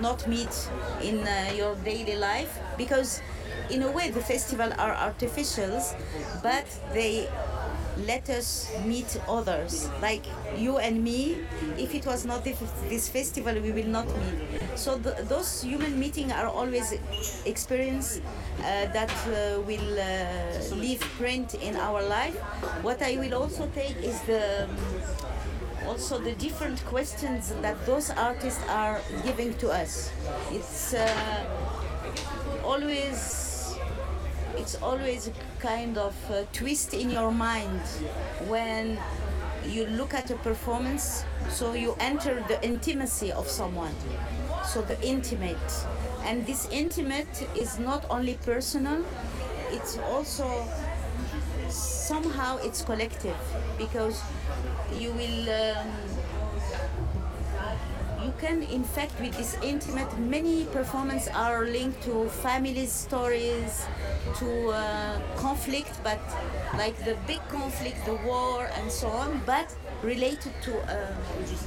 not 0.00 0.26
meet 0.28 0.70
in 1.02 1.26
uh, 1.26 1.52
your 1.54 1.74
daily 1.76 2.16
life 2.16 2.58
because 2.76 3.22
in 3.70 3.82
a 3.82 3.90
way 3.90 4.10
the 4.10 4.20
festival 4.20 4.70
are 4.78 4.94
artificials 4.94 5.94
but 6.42 6.66
they 6.92 7.28
let 7.96 8.28
us 8.28 8.70
meet 8.84 9.16
others. 9.28 9.88
Like 10.00 10.26
you 10.56 10.78
and 10.78 11.02
me 11.02 11.38
if 11.76 11.94
it 11.94 12.06
was 12.06 12.24
not 12.24 12.44
this, 12.44 13.08
festival 13.08 13.54
we 13.60 13.72
will 13.72 13.86
not 13.86 14.06
meet. 14.18 14.38
So 14.74 14.98
th- 14.98 15.16
those 15.28 15.62
human 15.62 15.98
meetings 15.98 16.32
are 16.32 16.46
always 16.46 16.92
experience 17.44 18.20
uh, 18.58 18.86
that 18.92 19.10
uh, 19.26 19.60
will 19.62 19.98
uh, 19.98 20.74
leave 20.76 21.00
print 21.18 21.54
in 21.54 21.76
our 21.76 22.02
life. 22.02 22.36
What 22.82 23.02
i 23.02 23.16
will 23.16 23.34
also 23.34 23.66
take 23.74 23.96
is 24.02 24.20
the 24.22 24.68
also 25.86 26.18
the 26.18 26.32
different 26.34 26.84
questions 26.84 27.52
that 27.62 27.76
those 27.86 28.10
artists 28.10 28.62
are 28.68 29.00
giving 29.24 29.54
to 29.58 29.70
us. 29.70 30.10
It's 30.50 30.94
uh, 30.94 31.44
always 32.64 33.45
it's 34.66 34.82
always 34.82 35.28
a 35.28 35.32
kind 35.60 35.96
of 35.96 36.12
uh, 36.28 36.42
twist 36.52 36.92
in 36.92 37.08
your 37.08 37.30
mind 37.30 37.80
when 38.48 38.98
you 39.64 39.86
look 39.86 40.12
at 40.12 40.28
a 40.32 40.34
performance 40.38 41.24
so 41.48 41.74
you 41.74 41.94
enter 42.00 42.44
the 42.48 42.58
intimacy 42.64 43.30
of 43.30 43.46
someone 43.46 43.94
so 44.64 44.82
the 44.82 45.00
intimate. 45.06 45.86
And 46.24 46.44
this 46.44 46.68
intimate 46.72 47.48
is 47.54 47.78
not 47.78 48.06
only 48.10 48.34
personal 48.44 49.04
it's 49.70 49.98
also 49.98 50.66
somehow 51.68 52.56
it's 52.56 52.82
collective 52.82 53.38
because 53.78 54.20
you 54.98 55.12
will 55.12 55.48
um, 55.48 55.92
in 58.42 58.84
fact 58.84 59.18
with 59.20 59.34
this 59.36 59.56
intimate 59.62 60.18
many 60.18 60.66
performances 60.66 61.28
are 61.34 61.64
linked 61.64 62.02
to 62.02 62.28
family 62.28 62.86
stories 62.86 63.86
to 64.36 64.68
uh, 64.68 65.18
conflict 65.36 65.90
but 66.04 66.20
like 66.76 66.96
the 67.04 67.16
big 67.26 67.40
conflict 67.48 67.96
the 68.04 68.14
war 68.26 68.68
and 68.74 68.92
so 68.92 69.08
on 69.08 69.40
but 69.46 69.74
related 70.02 70.52
to 70.62 70.76
uh, 70.82 71.12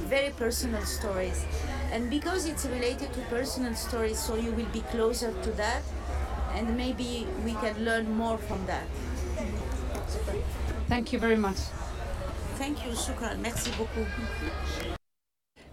very 0.08 0.30
personal 0.30 0.82
stories 0.82 1.44
and 1.92 2.08
because 2.08 2.46
it's 2.46 2.64
related 2.66 3.12
to 3.12 3.20
personal 3.22 3.74
stories 3.74 4.18
so 4.18 4.36
you 4.36 4.52
will 4.52 4.72
be 4.72 4.82
closer 4.92 5.32
to 5.42 5.50
that 5.52 5.82
and 6.54 6.76
maybe 6.76 7.26
we 7.44 7.52
can 7.54 7.84
learn 7.84 8.10
more 8.16 8.38
from 8.38 8.64
that 8.66 8.86
Thank 10.88 11.12
you 11.12 11.20
very 11.20 11.36
much. 11.36 11.56
Thank 12.58 12.84
you, 12.84 12.92
shukran. 12.92 13.40
Merci 13.40 13.70
beaucoup. 13.78 14.99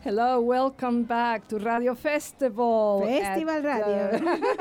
Hello, 0.08 0.40
welcome 0.40 1.04
back 1.04 1.50
to 1.50 1.58
Radio 1.58 1.94
Festival. 1.94 3.02
Festival 3.06 3.58
at, 3.58 3.66
Radio. 3.66 3.98
äh, 4.16 4.54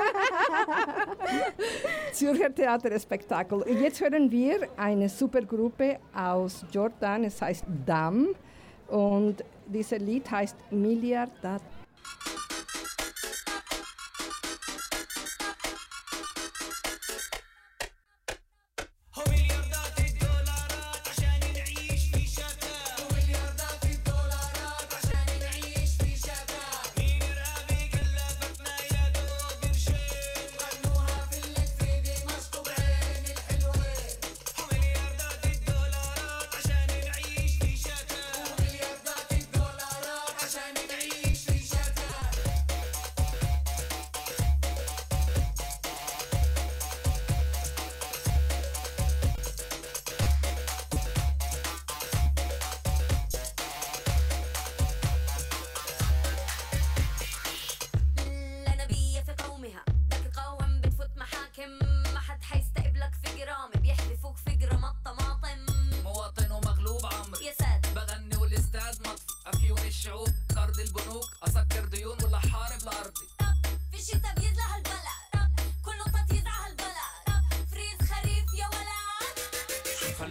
Zürcher 2.13 2.53
Theaterspektakel. 2.53 3.63
Jetzt 3.81 4.01
hören 4.01 4.29
wir 4.29 4.67
eine 4.77 5.09
Supergruppe 5.09 6.01
aus 6.13 6.65
Jordan, 6.73 7.23
es 7.23 7.41
heißt 7.41 7.65
Dam. 7.87 8.31
Und 8.89 9.45
dieses 9.69 10.01
Lied 10.01 10.29
heißt 10.29 10.57
Milliardat. 10.73 11.63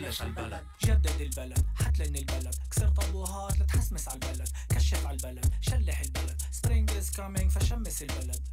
فلش 0.05 0.21
البلد. 0.21 0.63
جدد 0.83 1.21
البلد 1.21 1.65
حتلن 1.75 2.15
البلد. 2.15 2.55
كسر 2.71 2.87
طابوهات 2.87 3.59
لتحسمس 3.59 4.07
على 4.07 4.19
البلد. 4.23 4.49
كشف 4.69 5.05
على 5.05 5.17
البلد 5.17 5.53
شلح 5.61 6.01
البلد. 6.01 6.41
سبرينج 6.51 6.91
از 6.91 7.11
كامينج 7.11 7.51
فشمس 7.51 8.01
البلد. 8.01 8.47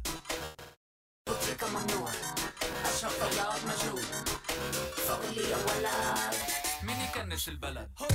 بطريقة 1.29 1.67
ممنوع 1.69 2.11
اشرب 2.85 3.11
طيار 3.11 3.59
مجنون 3.67 4.03
فقول 5.07 5.35
لي 5.35 5.49
يا 5.49 5.57
ولد. 5.57 6.35
مين 6.83 6.99
يكنس 6.99 7.47
البلد؟ 7.47 7.91
تخيل 7.97 8.12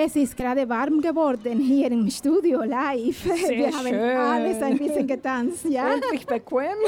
Es 0.00 0.14
ist 0.14 0.36
gerade 0.36 0.68
warm 0.68 1.00
geworden 1.00 1.58
hier 1.58 1.90
im 1.90 2.08
Studio 2.08 2.62
live. 2.62 3.20
Sehr 3.20 3.56
Wir 3.56 3.72
haben 3.72 3.88
schön. 3.88 4.16
alles 4.16 4.62
ein 4.62 4.78
bisschen 4.78 5.08
getanzt, 5.08 5.64
ja. 5.68 5.92
Endlich 5.92 6.24
bequem. 6.24 6.78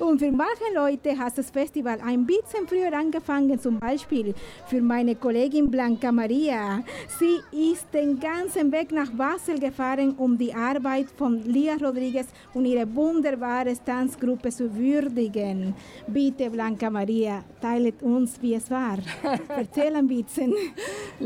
Und 0.00 0.18
für 0.18 0.30
manche 0.30 0.74
Leute 0.74 1.16
hat 1.16 1.38
das 1.38 1.50
Festival 1.50 1.98
ein 2.06 2.26
bisschen 2.26 2.68
früher 2.68 2.92
angefangen, 2.92 3.58
zum 3.58 3.78
Beispiel 3.78 4.34
für 4.66 4.82
meine 4.82 5.14
Kollegin 5.14 5.70
Blanca 5.70 6.12
Maria. 6.12 6.84
Sie 7.18 7.72
ist 7.72 7.86
den 7.94 8.20
ganzen 8.20 8.70
Weg 8.70 8.92
nach 8.92 9.10
Basel 9.10 9.58
gefahren, 9.58 10.14
um 10.18 10.36
die 10.36 10.52
Arbeit 10.52 11.06
von 11.16 11.42
Lia 11.44 11.76
Rodriguez 11.76 12.26
und 12.52 12.66
ihre 12.66 12.94
wunderbare 12.94 13.72
Tanzgruppe 13.82 14.50
zu 14.50 14.76
würdigen. 14.76 15.74
Bitte, 16.06 16.50
Blanca 16.50 16.90
Maria, 16.90 17.42
teilet 17.62 18.02
uns, 18.02 18.34
wie 18.42 18.56
es 18.56 18.70
war. 18.70 18.98
Erzähl 19.48 19.96
ein 19.96 20.06
bisschen. 20.06 20.52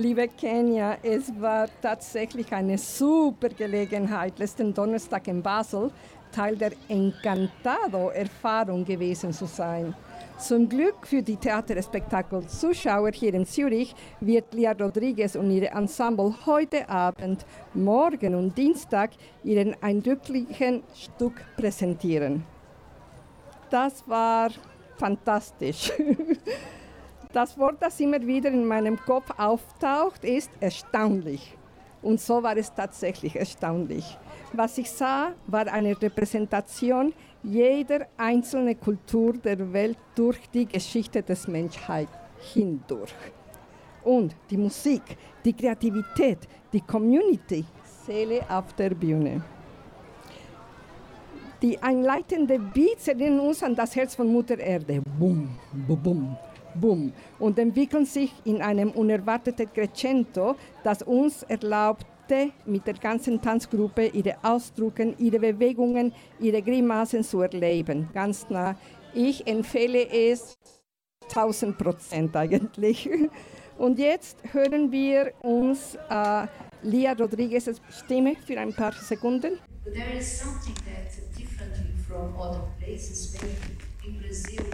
Liebe 0.04 0.28
Kenia, 0.28 0.98
es 1.02 1.32
war 1.40 1.66
tatsächlich 1.80 2.52
eine 2.52 2.76
super 2.76 3.48
Gelegenheit, 3.48 4.38
letzten 4.38 4.74
Donnerstag 4.74 5.26
in 5.28 5.42
Basel 5.42 5.90
Teil 6.30 6.58
der 6.58 6.72
Encantado-Erfahrung 6.88 8.84
gewesen 8.84 9.32
zu 9.32 9.46
sein. 9.46 9.94
Zum 10.36 10.68
Glück 10.68 11.06
für 11.06 11.22
die 11.22 11.36
Theaterspektakel-Zuschauer 11.36 13.12
hier 13.12 13.32
in 13.32 13.46
Zürich 13.46 13.94
wird 14.20 14.52
Lia 14.52 14.72
Rodriguez 14.72 15.36
und 15.36 15.50
ihre 15.50 15.68
Ensemble 15.68 16.34
heute 16.44 16.86
Abend, 16.86 17.46
morgen 17.72 18.34
und 18.34 18.58
Dienstag 18.58 19.12
ihren 19.42 19.74
eindrücklichen 19.82 20.82
Stück 20.94 21.42
präsentieren. 21.56 22.44
Das 23.70 24.06
war 24.06 24.50
fantastisch. 24.98 25.90
Das 27.34 27.58
Wort, 27.58 27.78
das 27.80 27.98
immer 27.98 28.24
wieder 28.24 28.48
in 28.48 28.64
meinem 28.64 28.96
Kopf 28.96 29.28
auftaucht, 29.36 30.22
ist 30.22 30.52
erstaunlich. 30.60 31.56
Und 32.00 32.20
so 32.20 32.40
war 32.40 32.56
es 32.56 32.72
tatsächlich 32.72 33.34
erstaunlich. 33.34 34.16
Was 34.52 34.78
ich 34.78 34.88
sah, 34.88 35.32
war 35.48 35.66
eine 35.66 36.00
Repräsentation 36.00 37.12
jeder 37.42 38.06
einzelnen 38.16 38.78
Kultur 38.78 39.32
der 39.32 39.72
Welt 39.72 39.98
durch 40.14 40.38
die 40.54 40.64
Geschichte 40.64 41.24
des 41.24 41.48
Menschheit 41.48 42.08
hindurch. 42.52 43.12
Und 44.04 44.36
die 44.48 44.56
Musik, 44.56 45.02
die 45.44 45.54
Kreativität, 45.54 46.38
die 46.72 46.82
Community, 46.82 47.64
Seele 48.06 48.48
auf 48.48 48.72
der 48.74 48.90
Bühne. 48.90 49.42
Die 51.60 51.82
einleitenden 51.82 52.70
Beats 52.72 53.08
erinnern 53.08 53.40
uns 53.40 53.60
an 53.60 53.74
das 53.74 53.96
Herz 53.96 54.14
von 54.14 54.32
Mutter 54.32 54.58
Erde. 54.58 55.02
Bum, 55.18 55.48
bum, 55.72 56.02
bum, 56.02 56.36
bum. 56.74 57.12
Und 57.38 57.58
entwickeln 57.58 58.06
sich 58.06 58.32
in 58.44 58.62
einem 58.62 58.90
unerwarteten 58.90 59.72
Crescendo, 59.72 60.56
das 60.82 61.02
uns 61.02 61.42
erlaubte, 61.44 62.52
mit 62.64 62.86
der 62.86 62.94
ganzen 62.94 63.40
Tanzgruppe 63.40 64.06
ihre 64.06 64.36
Ausdrücke, 64.42 65.14
ihre 65.18 65.38
Bewegungen, 65.38 66.12
ihre 66.40 66.62
Grimassen 66.62 67.22
zu 67.22 67.42
erleben. 67.42 68.08
Ganz 68.14 68.48
nah. 68.48 68.76
Ich 69.12 69.46
empfehle 69.46 70.08
es 70.10 70.56
1000 71.28 71.76
Prozent 71.76 72.36
eigentlich. 72.36 73.08
Und 73.78 73.98
jetzt 73.98 74.38
hören 74.52 74.90
wir 74.92 75.32
uns 75.40 75.96
äh, 76.08 76.46
Lia 76.82 77.12
Rodriguez' 77.12 77.80
Stimme 77.90 78.36
für 78.46 78.58
ein 78.58 78.72
paar 78.72 78.92
Sekunden. 78.92 79.58
There 79.84 80.18
is 80.18 80.40
something 80.40 80.74
that 80.86 81.10
differently 81.36 81.92
from 82.06 82.36
other 82.38 82.62
places, 82.78 83.34
maybe 83.34 83.76
in 84.06 84.20
Brazil, 84.20 84.64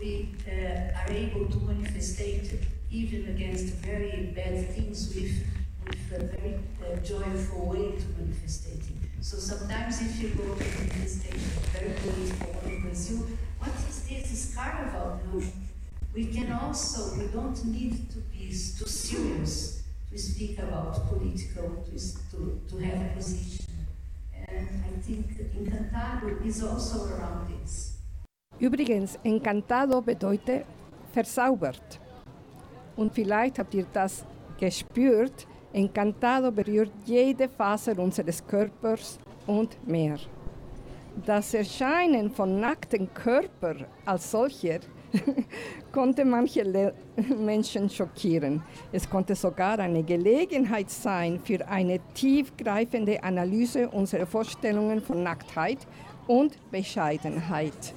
we 0.00 0.28
uh, 0.46 0.98
are 1.00 1.10
able 1.10 1.46
to 1.46 1.56
manifestate 1.58 2.64
even 2.90 3.28
against 3.28 3.74
very 3.74 4.32
bad 4.34 4.68
things 4.70 5.12
with, 5.14 5.44
with 5.86 6.20
a 6.20 6.24
very 6.36 6.54
uh, 6.54 6.96
joyful 7.00 7.66
way 7.66 7.92
to 7.96 8.04
manifestating. 8.18 9.10
So 9.20 9.36
sometimes 9.38 10.00
if 10.00 10.22
you 10.22 10.28
go 10.30 10.54
to 10.54 10.64
manifestate 10.64 11.34
a 11.34 11.78
very 11.78 11.92
political 12.00 12.70
in 12.70 12.82
Brazil, 12.82 13.26
what 13.58 13.74
is 13.88 14.08
this? 14.08 14.32
It's 14.32 14.54
carnival. 14.54 15.20
No. 15.32 15.42
We 16.14 16.26
can 16.26 16.52
also, 16.52 17.18
we 17.18 17.26
don't 17.26 17.64
need 17.66 18.10
to 18.10 18.18
be 18.18 18.48
too 18.48 18.86
serious 18.86 19.82
to 20.10 20.18
speak 20.18 20.58
about 20.58 21.08
political, 21.08 21.84
to, 21.84 21.98
to, 22.30 22.60
to 22.68 22.76
have 22.78 23.10
a 23.10 23.14
position. 23.14 23.66
And 24.48 24.68
I 24.86 25.00
think 25.00 25.26
Encantado 25.54 26.44
is 26.46 26.62
also 26.62 27.14
around 27.14 27.52
this. 27.52 27.97
Übrigens, 28.58 29.18
Encantado 29.22 30.00
bedeutet 30.00 30.64
verzaubert. 31.12 32.00
Und 32.96 33.14
vielleicht 33.14 33.58
habt 33.58 33.74
ihr 33.74 33.86
das 33.92 34.24
gespürt. 34.58 35.46
Encantado 35.72 36.50
berührt 36.50 36.90
jede 37.04 37.48
Faser 37.48 37.98
unseres 37.98 38.44
Körpers 38.44 39.18
und 39.46 39.76
mehr. 39.86 40.18
Das 41.24 41.54
Erscheinen 41.54 42.30
von 42.30 42.60
nackten 42.60 43.12
Körper 43.12 43.76
als 44.04 44.30
solcher 44.30 44.80
konnte 45.92 46.24
manche 46.24 46.62
Le 46.62 46.94
Menschen 47.38 47.88
schockieren. 47.88 48.62
Es 48.92 49.08
konnte 49.08 49.34
sogar 49.34 49.78
eine 49.78 50.02
Gelegenheit 50.02 50.90
sein 50.90 51.40
für 51.42 51.66
eine 51.66 51.98
tiefgreifende 52.14 53.22
Analyse 53.22 53.88
unserer 53.88 54.26
Vorstellungen 54.26 55.00
von 55.00 55.22
Nacktheit 55.22 55.78
und 56.26 56.58
Bescheidenheit. 56.70 57.94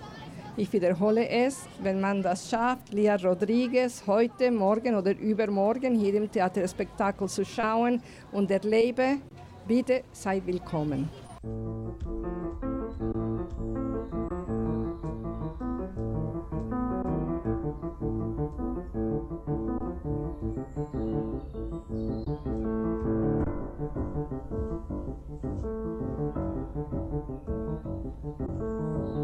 Ich 0.58 0.74
wiederhole 0.74 1.30
es, 1.30 1.66
wenn 1.82 2.02
man 2.02 2.22
das 2.22 2.50
schafft, 2.50 2.94
Lia 2.94 3.16
Rodriguez 3.16 4.04
heute, 4.06 4.52
morgen 4.52 4.96
oder 4.96 5.18
übermorgen 5.18 5.96
hier 5.96 6.16
im 6.16 6.30
Theaterspektakel 6.30 7.30
zu 7.30 7.46
schauen 7.46 8.02
und 8.34 8.52
erlebe, 8.52 9.20
bitte 9.66 10.04
sei 10.12 10.42
willkommen. 10.46 11.10
Thank 11.44 12.12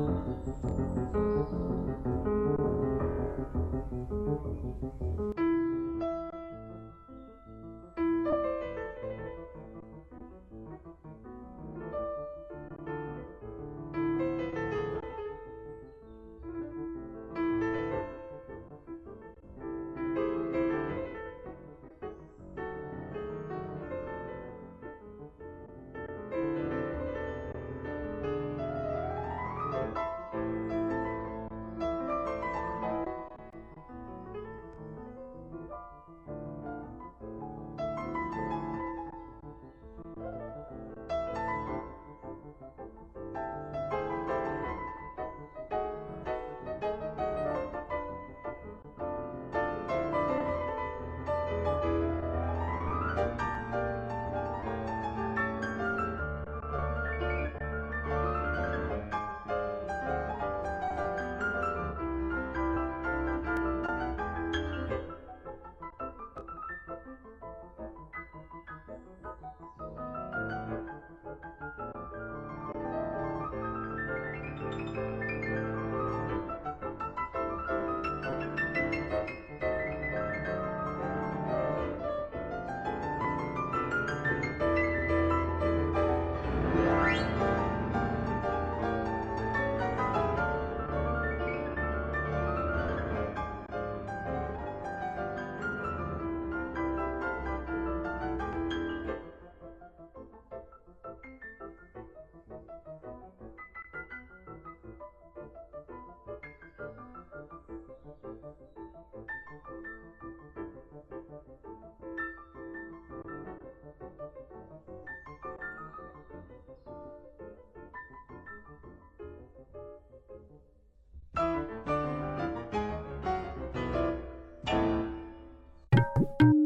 you. 0.07 0.16
Thank 0.47 0.63
you. 5.39 5.56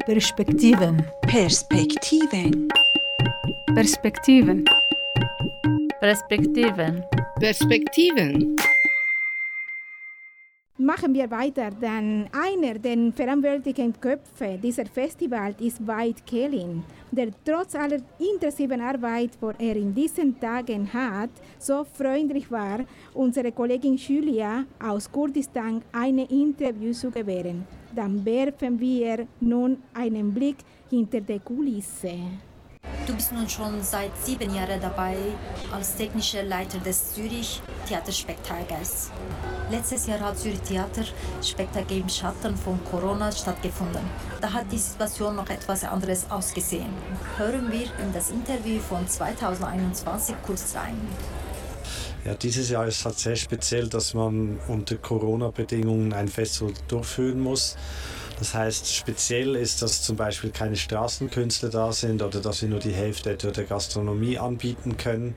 Perspektiven. 0.06 1.04
Perspektiven. 1.32 2.68
Perspektiven. 3.74 4.64
Perspektiven. 6.00 7.04
Perspektiven. 7.40 8.51
Machen 11.02 11.14
wir 11.14 11.30
weiter, 11.32 11.70
denn 11.70 12.28
einer 12.30 12.78
der 12.78 13.12
verantwortlichen 13.12 13.92
Köpfe 14.00 14.56
dieser 14.62 14.86
Festival 14.86 15.52
ist 15.58 15.84
Veit 15.84 16.24
Kellin, 16.24 16.84
der 17.10 17.30
trotz 17.44 17.74
aller 17.74 17.98
intensiven 18.20 18.80
Arbeit, 18.80 19.30
die 19.42 19.66
er 19.66 19.74
in 19.74 19.92
diesen 19.92 20.38
Tagen 20.38 20.88
hat, 20.92 21.30
so 21.58 21.82
freundlich 21.82 22.48
war, 22.52 22.84
unsere 23.14 23.50
Kollegin 23.50 23.96
Julia 23.96 24.64
aus 24.78 25.10
Kurdistan 25.10 25.82
ein 25.90 26.18
Interview 26.18 26.92
zu 26.92 27.10
gewähren. 27.10 27.66
Dann 27.96 28.24
werfen 28.24 28.78
wir 28.78 29.26
nun 29.40 29.78
einen 29.94 30.32
Blick 30.32 30.58
hinter 30.88 31.20
die 31.20 31.40
Kulisse. 31.40 32.14
Du 33.04 33.14
bist 33.14 33.32
nun 33.32 33.48
schon 33.48 33.82
seit 33.82 34.12
sieben 34.24 34.54
Jahren 34.54 34.80
dabei 34.80 35.16
als 35.72 35.96
technischer 35.96 36.44
Leiter 36.44 36.78
des 36.78 37.14
Zürich 37.14 37.60
Theaterspektakels. 37.88 39.10
Letztes 39.70 40.06
Jahr 40.06 40.20
hat 40.20 40.38
Zürich 40.38 40.60
Theater 40.60 41.02
Spektakel 41.42 41.98
im 41.98 42.08
Schatten 42.08 42.56
von 42.56 42.78
Corona 42.84 43.32
stattgefunden. 43.32 44.02
Da 44.40 44.52
hat 44.52 44.70
die 44.70 44.78
Situation 44.78 45.34
noch 45.34 45.50
etwas 45.50 45.82
anderes 45.82 46.30
ausgesehen. 46.30 46.90
Hören 47.38 47.72
wir 47.72 47.86
in 47.98 48.12
das 48.14 48.30
Interview 48.30 48.78
von 48.78 49.08
2021 49.08 50.36
kurz 50.46 50.76
rein. 50.76 50.96
Ja, 52.24 52.34
dieses 52.34 52.70
Jahr 52.70 52.86
ist 52.86 53.04
halt 53.04 53.18
sehr 53.18 53.34
speziell, 53.34 53.88
dass 53.88 54.14
man 54.14 54.60
unter 54.68 54.94
Corona-Bedingungen 54.94 56.12
ein 56.12 56.28
Festival 56.28 56.72
durchführen 56.86 57.40
muss. 57.40 57.76
Das 58.42 58.54
heißt, 58.54 58.92
speziell 58.92 59.54
ist, 59.54 59.82
dass 59.82 60.02
zum 60.02 60.16
Beispiel 60.16 60.50
keine 60.50 60.74
Straßenkünstler 60.74 61.68
da 61.68 61.92
sind 61.92 62.22
oder 62.22 62.40
dass 62.40 62.60
wir 62.60 62.68
nur 62.68 62.80
die 62.80 62.90
Hälfte 62.90 63.36
der 63.36 63.64
Gastronomie 63.64 64.36
anbieten 64.36 64.96
können. 64.96 65.36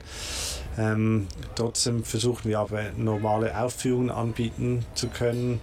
Ähm, 0.76 1.28
trotzdem 1.54 2.02
versuchen 2.02 2.48
wir 2.48 2.58
aber 2.58 2.82
normale 2.96 3.56
Aufführungen 3.56 4.10
anbieten 4.10 4.84
zu 4.96 5.06
können. 5.06 5.60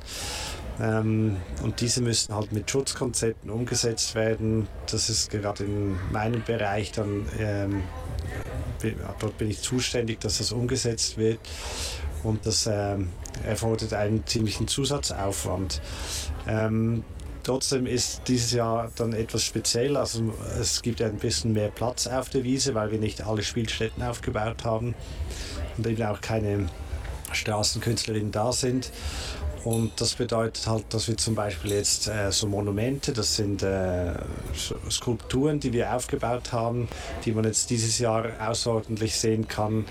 Ähm, 0.80 1.36
und 1.62 1.82
diese 1.82 2.00
müssen 2.00 2.34
halt 2.34 2.54
mit 2.54 2.72
Schutzkonzepten 2.72 3.50
umgesetzt 3.50 4.16
werden. 4.16 4.70
Das 4.90 5.10
ist 5.10 5.30
gerade 5.30 5.66
in 5.66 5.98
meinem 6.14 6.44
Bereich 6.44 6.94
dann, 6.94 7.26
ähm, 7.40 7.84
dort 9.20 9.38
bin 9.38 9.50
ich 9.50 9.62
zuständig, 9.62 10.22
dass 10.22 10.38
das 10.38 10.54
umgesetzt 10.54 11.18
wird. 11.18 11.40
Und 12.24 12.46
das 12.46 12.70
ähm, 12.72 13.10
erfordert 13.46 13.94
einen 13.94 14.26
ziemlichen 14.26 14.70
Zusatzaufwand. 14.70 15.82
Ähm, 16.48 17.04
Trotzdem 17.44 17.86
ist 17.86 18.22
dieses 18.28 18.54
Jahr 18.54 18.90
dann 18.96 19.12
etwas 19.12 19.44
speziell. 19.44 19.98
Also 19.98 20.34
es 20.60 20.82
gibt 20.82 21.02
ein 21.02 21.18
bisschen 21.18 21.52
mehr 21.52 21.70
Platz 21.70 22.08
auf 22.08 22.30
der 22.30 22.44
Wiese, 22.44 22.74
weil 22.74 22.92
wir 22.92 23.00
nicht 23.00 23.26
alle 23.26 23.44
Spielstätten 23.44 24.02
aufgebaut 24.02 24.64
haben 24.64 24.96
und 25.78 25.86
eben 25.86 26.04
auch 26.04 26.22
keine 26.22 26.70
Straßenkünstlerinnen 27.34 28.32
da 28.32 28.54
sind. 28.54 28.92
Und 29.64 29.94
das 30.02 30.16
bedeutet 30.16 30.68
halt, 30.68 30.86
dass 30.94 31.08
wir 31.08 31.16
zum 31.16 31.36
Beispiel 31.36 31.72
jetzt 31.72 32.08
äh, 32.08 32.32
so 32.32 32.48
Monumente, 32.48 33.14
das 33.14 33.36
sind 33.36 33.64
äh, 33.64 34.14
Skulpturen, 34.90 35.60
die 35.60 35.72
wir 35.72 35.96
aufgebaut 35.96 36.52
haben, 36.52 36.90
die 37.24 37.32
man 37.32 37.46
jetzt 37.46 37.70
dieses 37.70 37.98
Jahr 37.98 38.26
außerordentlich 38.46 39.16
sehen 39.16 39.48
kann, 39.48 39.86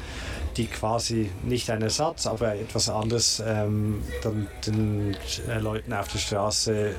die 0.59 0.67
quasi 0.67 1.31
nicht 1.43 1.71
ein 1.71 1.81
Ersatz, 1.81 2.27
aber 2.27 2.55
etwas 2.55 2.91
anderes 2.91 3.43
ähm, 3.45 4.03
dann 4.23 4.47
den 4.67 5.17
äh, 5.49 5.59
Leuten 5.59 5.95
auf 5.95 6.09
der 6.09 6.19
Straße 6.19 6.95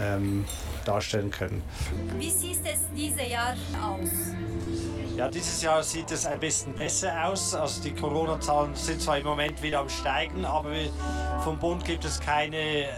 ähm, 0.00 0.44
darstellen 0.84 1.30
können. 1.30 1.62
Wie 2.18 2.30
sieht 2.30 2.60
es 2.64 2.80
dieses 2.94 3.28
Jahr 3.28 3.54
aus? 3.82 4.10
Ja, 5.16 5.28
dieses 5.28 5.62
Jahr 5.62 5.82
sieht 5.82 6.10
es 6.10 6.26
ein 6.26 6.40
bisschen 6.40 6.74
besser 6.74 7.26
aus. 7.26 7.54
Also 7.54 7.82
die 7.82 7.94
Corona-Zahlen 7.94 8.74
sind 8.74 9.00
zwar 9.00 9.18
im 9.18 9.24
Moment 9.24 9.62
wieder 9.62 9.80
am 9.80 9.88
Steigen, 9.88 10.44
aber 10.44 10.72
vom 11.44 11.58
Bund 11.58 11.84
gibt 11.84 12.04
es 12.04 12.18
keine 12.18 12.56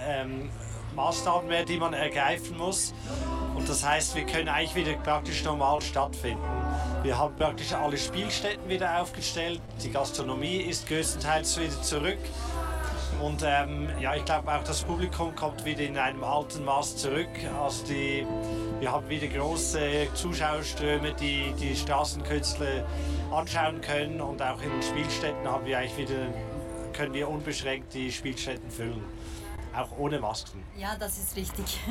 ähm, 0.09 0.49
Maßnahmen 0.95 1.47
mehr, 1.47 1.64
die 1.64 1.76
man 1.76 1.93
ergreifen 1.93 2.57
muss. 2.57 2.95
Und 3.55 3.68
das 3.68 3.87
heißt, 3.87 4.14
wir 4.14 4.24
können 4.24 4.49
eigentlich 4.49 4.74
wieder 4.74 4.95
praktisch 4.99 5.45
normal 5.45 5.82
stattfinden. 5.82 6.43
Wir 7.03 7.18
haben 7.18 7.37
praktisch 7.37 7.72
alle 7.72 7.99
Spielstätten 7.99 8.68
wieder 8.68 9.01
aufgestellt. 9.01 9.61
Die 9.82 9.91
Gastronomie 9.91 10.57
ist 10.57 10.89
größtenteils 10.89 11.61
wieder 11.61 11.82
zurück. 11.82 12.18
Und 13.21 13.43
ähm, 13.45 13.89
ja, 13.99 14.14
ich 14.14 14.25
glaube 14.25 14.53
auch 14.53 14.62
das 14.62 14.83
Publikum 14.83 15.35
kommt 15.35 15.64
wieder 15.64 15.83
in 15.83 15.97
einem 15.97 16.23
alten 16.23 16.64
Maß 16.64 16.97
zurück. 16.99 17.29
Also 17.61 17.85
die, 17.87 18.27
wir 18.79 18.93
haben 18.93 19.09
wieder 19.09 19.27
große 19.27 20.09
Zuschauerströme, 20.14 21.14
die 21.14 21.53
die 21.59 21.75
Straßenkünstler 21.75 22.85
anschauen 23.33 23.81
können 23.81 24.21
und 24.21 24.43
auch 24.43 24.61
in 24.61 24.71
den 24.71 24.83
Spielstätten 24.83 25.47
haben 25.49 25.64
wir 25.64 25.79
eigentlich 25.79 25.97
wieder, 26.09 26.27
können 26.93 27.14
wir 27.14 27.29
unbeschränkt 27.29 27.95
die 27.95 28.12
Spielstätten 28.12 28.71
füllen. 28.71 29.03
Auch 29.75 29.99
ohne 29.99 30.19
Masken. 30.19 30.62
Ja, 30.77 30.97
das 30.99 31.19
ist 31.19 31.37
richtig. 31.37 31.81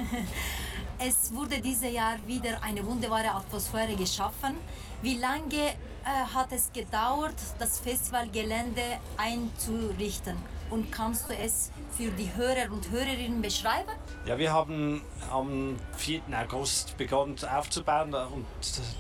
Es 0.97 1.33
wurde 1.33 1.59
dieses 1.59 1.91
Jahr 1.91 2.15
wieder 2.25 2.63
eine 2.63 2.85
wunderbare 2.85 3.29
Atmosphäre 3.31 3.97
geschaffen. 3.97 4.55
Wie 5.01 5.17
lange 5.17 5.71
äh, 5.71 5.73
hat 6.33 6.53
es 6.53 6.71
gedauert, 6.71 7.35
das 7.59 7.79
Festivalgelände 7.79 8.81
einzurichten? 9.17 10.37
Und 10.69 10.91
kannst 10.91 11.29
du 11.29 11.33
es 11.33 11.71
für 11.95 12.09
die 12.11 12.33
Hörer 12.35 12.71
und 12.71 12.89
Hörerinnen 12.89 13.41
beschreiben? 13.41 13.91
Ja, 14.25 14.37
wir 14.37 14.51
haben 14.51 15.01
am 15.31 15.77
4. 15.97 16.21
August 16.43 16.97
begonnen 16.97 17.35
aufzubauen 17.55 18.13
und 18.13 18.45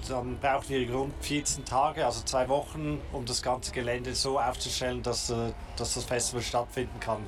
dann 0.07 0.37
brauchten 0.39 0.69
wir 0.69 0.93
rund 0.93 1.13
14 1.21 1.65
Tage, 1.65 2.05
also 2.05 2.21
zwei 2.23 2.47
Wochen, 2.49 3.01
um 3.11 3.25
das 3.25 3.41
ganze 3.41 3.71
Gelände 3.71 4.13
so 4.13 4.39
aufzustellen, 4.39 5.01
dass, 5.01 5.29
äh, 5.31 5.53
dass 5.75 5.95
das 5.95 6.03
Festival 6.03 6.43
stattfinden 6.43 6.99
kann. 6.99 7.25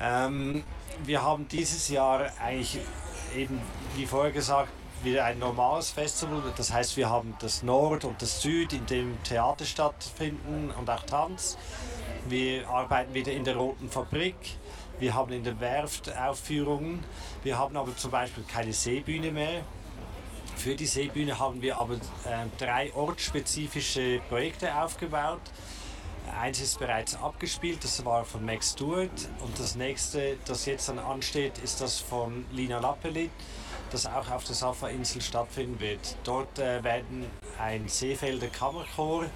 Ähm, 0.00 0.64
wir 1.04 1.22
haben 1.22 1.46
dieses 1.48 1.88
Jahr 1.88 2.30
eigentlich 2.42 2.78
eben, 3.36 3.60
wie 3.96 4.06
vorher 4.06 4.32
gesagt, 4.32 4.70
wieder 5.02 5.24
ein 5.24 5.38
normales 5.38 5.90
Festival. 5.90 6.42
Das 6.56 6.72
heißt, 6.72 6.96
wir 6.96 7.08
haben 7.08 7.34
das 7.40 7.62
Nord 7.62 8.04
und 8.04 8.20
das 8.20 8.42
Süd, 8.42 8.72
in 8.72 8.86
dem 8.86 9.22
Theater 9.22 9.64
stattfinden 9.64 10.72
und 10.76 10.90
auch 10.90 11.02
Tanz. 11.04 11.56
Wir 12.28 12.68
arbeiten 12.68 13.14
wieder 13.14 13.32
in 13.32 13.44
der 13.44 13.56
Roten 13.56 13.88
Fabrik. 13.90 14.36
Wir 14.98 15.14
haben 15.14 15.32
in 15.32 15.44
der 15.44 15.60
Werft 15.60 16.14
Aufführungen. 16.16 17.04
Wir 17.42 17.58
haben 17.58 17.76
aber 17.76 17.96
zum 17.96 18.10
Beispiel 18.10 18.44
keine 18.44 18.72
Seebühne 18.72 19.30
mehr. 19.30 19.62
Für 20.56 20.74
die 20.74 20.86
Seebühne 20.86 21.38
haben 21.38 21.62
wir 21.62 21.80
aber 21.80 21.94
äh, 21.94 22.46
drei 22.58 22.92
ortsspezifische 22.92 24.20
Projekte 24.28 24.74
aufgebaut. 24.74 25.40
Eins 26.36 26.60
ist 26.60 26.78
bereits 26.78 27.14
abgespielt, 27.14 27.82
das 27.82 28.04
war 28.04 28.24
von 28.24 28.44
Max 28.44 28.72
Stewart. 28.72 29.10
Und 29.40 29.58
das 29.58 29.76
nächste, 29.76 30.36
das 30.46 30.66
jetzt 30.66 30.88
dann 30.88 30.98
ansteht, 30.98 31.58
ist 31.58 31.80
das 31.80 32.00
von 32.00 32.44
Lina 32.52 32.80
Lappelit, 32.80 33.30
das 33.90 34.06
auch 34.06 34.30
auf 34.30 34.44
der 34.44 34.54
Safa-Insel 34.54 35.22
stattfinden 35.22 35.80
wird. 35.80 36.16
Dort 36.24 36.58
äh, 36.58 36.82
werden 36.84 37.24
ein 37.58 37.88
Seefelder 37.88 38.48
Kammerchor 38.48 39.26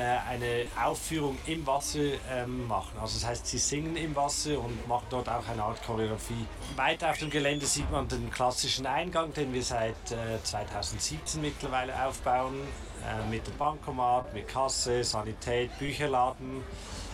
eine 0.00 0.66
Aufführung 0.82 1.36
im 1.46 1.66
Wasser 1.66 2.00
ähm, 2.30 2.66
machen. 2.66 2.98
Also 3.00 3.18
das 3.18 3.26
heißt, 3.26 3.46
sie 3.46 3.58
singen 3.58 3.96
im 3.96 4.16
Wasser 4.16 4.58
und 4.58 4.88
machen 4.88 5.06
dort 5.10 5.28
auch 5.28 5.46
eine 5.48 5.62
Art 5.62 5.82
Choreografie. 5.84 6.46
Weiter 6.76 7.10
auf 7.10 7.18
dem 7.18 7.30
Gelände 7.30 7.66
sieht 7.66 7.90
man 7.90 8.08
den 8.08 8.30
klassischen 8.30 8.86
Eingang, 8.86 9.32
den 9.34 9.52
wir 9.52 9.62
seit 9.62 9.94
äh, 10.10 10.42
2017 10.42 11.40
mittlerweile 11.40 12.06
aufbauen, 12.06 12.54
äh, 13.02 13.28
mit 13.30 13.46
dem 13.46 13.56
Bankomat, 13.56 14.32
mit 14.32 14.48
Kasse, 14.48 15.04
Sanität, 15.04 15.76
Bücherladen. 15.78 16.62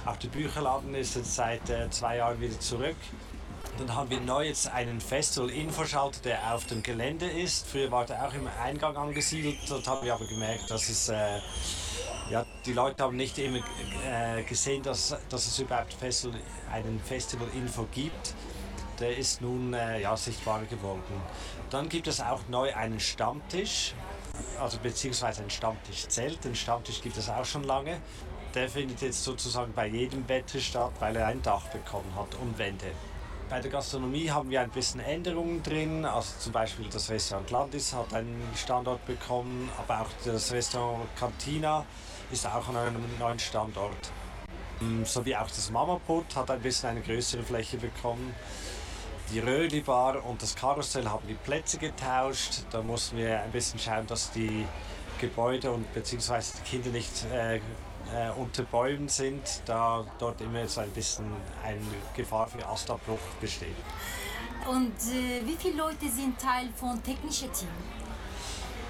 Auch 0.07 0.16
der 0.16 0.29
Bücherladen 0.29 0.95
ist 0.95 1.16
jetzt 1.16 1.35
seit 1.35 1.68
äh, 1.70 1.91
zwei 1.91 2.18
Jahren 2.18 2.41
wieder 2.41 2.59
zurück. 2.61 2.97
Dann 3.79 3.95
haben 3.95 4.11
wir 4.11 4.20
neu 4.20 4.47
jetzt 4.47 4.68
einen 4.68 5.01
Festival-Infoschalter, 5.01 6.20
der 6.24 6.55
auf 6.55 6.66
dem 6.66 6.83
Gelände 6.83 7.26
ist. 7.26 7.66
Früher 7.68 7.91
war 7.91 8.05
der 8.07 8.26
auch 8.26 8.35
im 8.35 8.49
Eingang 8.62 8.97
angesiedelt. 8.97 9.59
Dort 9.68 9.87
haben 9.87 10.05
wir 10.05 10.14
aber 10.14 10.26
gemerkt, 10.26 10.70
dass 10.70 10.89
es 10.89 11.09
äh, 11.09 11.41
ja, 12.31 12.45
die 12.66 12.72
Leute 12.72 13.03
haben 13.03 13.16
nicht 13.16 13.39
immer 13.39 13.59
äh, 14.07 14.43
gesehen, 14.43 14.83
dass, 14.83 15.16
dass 15.29 15.47
es 15.47 15.59
überhaupt 15.59 15.95
Festival, 15.95 16.39
einen 16.72 17.01
Festival-Info 17.01 17.87
gibt. 17.93 18.35
Der 19.01 19.16
ist 19.16 19.41
nun 19.41 19.72
äh, 19.74 20.03
ja, 20.03 20.16
sichtbarer 20.16 20.64
geworden. 20.64 21.03
Dann 21.70 21.89
gibt 21.89 22.07
es 22.07 22.20
auch 22.20 22.41
neu 22.49 22.74
einen 22.74 23.01
Stammtisch, 23.01 23.95
also 24.61 24.79
beziehungsweise 24.79 25.43
ein 25.43 25.51
Stammtischzelt. 25.51 26.45
Den 26.45 26.55
Stammtisch 26.55 27.01
gibt 27.01 27.16
es 27.16 27.29
auch 27.29 27.45
schon 27.45 27.64
lange. 27.64 28.01
Der 28.55 28.68
findet 28.68 29.01
jetzt 29.03 29.22
sozusagen 29.22 29.72
bei 29.72 29.87
jedem 29.87 30.29
Wetter 30.29 30.59
statt, 30.59 30.93
weil 30.99 31.16
er 31.16 31.26
ein 31.26 31.43
Dach 31.43 31.66
bekommen 31.68 32.12
hat 32.16 32.35
und 32.43 32.59
Wände. 32.59 32.93
Bei 33.49 33.61
der 33.61 33.70
Gastronomie 33.70 34.31
haben 34.31 34.51
wir 34.51 34.61
ein 34.61 34.70
bisschen 34.70 35.01
Änderungen 35.01 35.62
drin. 35.62 36.05
Also 36.05 36.39
zum 36.39 36.53
Beispiel 36.53 36.87
das 36.91 37.09
Restaurant 37.09 37.51
Landis 37.51 37.95
hat 37.95 38.12
einen 38.12 38.43
Standort 38.55 39.07
bekommen, 39.07 39.70
aber 39.79 40.03
auch 40.03 40.09
das 40.24 40.53
Restaurant 40.53 41.09
Cantina 41.16 41.87
ist 42.31 42.47
auch 42.47 42.68
an 42.68 42.76
einem 42.76 43.18
neuen 43.18 43.39
Standort. 43.39 44.11
So 45.05 45.24
wie 45.24 45.37
auch 45.37 45.49
das 45.49 45.70
Mamaput 45.70 46.37
hat 46.37 46.51
ein 46.51 46.61
bisschen 46.61 46.91
eine 46.91 47.01
größere 47.01 47.43
Fläche 47.43 47.79
bekommen. 47.79 48.35
die 49.33 49.41
Röhli-Bar 49.41 50.24
und 50.24 50.41
das 50.41 50.55
Karussell 50.55 51.07
haben 51.07 51.26
die 51.26 51.35
Plätze 51.35 51.79
getauscht. 51.79 52.62
Da 52.70 52.81
mussten 52.81 53.18
wir 53.18 53.43
ein 53.43 53.51
bisschen 53.51 53.79
schauen, 53.79 54.07
dass 54.07 54.31
die 54.31 54.66
Gebäude 55.20 55.70
und 55.70 55.93
beziehungsweise 55.93 56.55
die 56.59 56.70
Kinder 56.70 56.91
nicht 56.91 57.26
äh, 57.33 57.57
äh, 57.57 57.61
unter 58.37 58.62
Bäumen 58.62 59.09
sind, 59.09 59.43
da 59.66 60.05
dort 60.18 60.41
immer 60.41 60.66
so 60.66 60.81
ein 60.81 60.91
bisschen 60.91 61.26
eine 61.62 61.81
Gefahr 62.14 62.47
für 62.47 62.66
Astabbruch 62.66 63.18
besteht. 63.41 63.76
Und 64.66 64.95
äh, 65.12 65.45
wie 65.45 65.57
viele 65.57 65.76
Leute 65.76 66.09
sind 66.09 66.39
Teil 66.39 66.68
von 66.76 67.03
technischen 67.03 67.53
Team? 67.53 67.68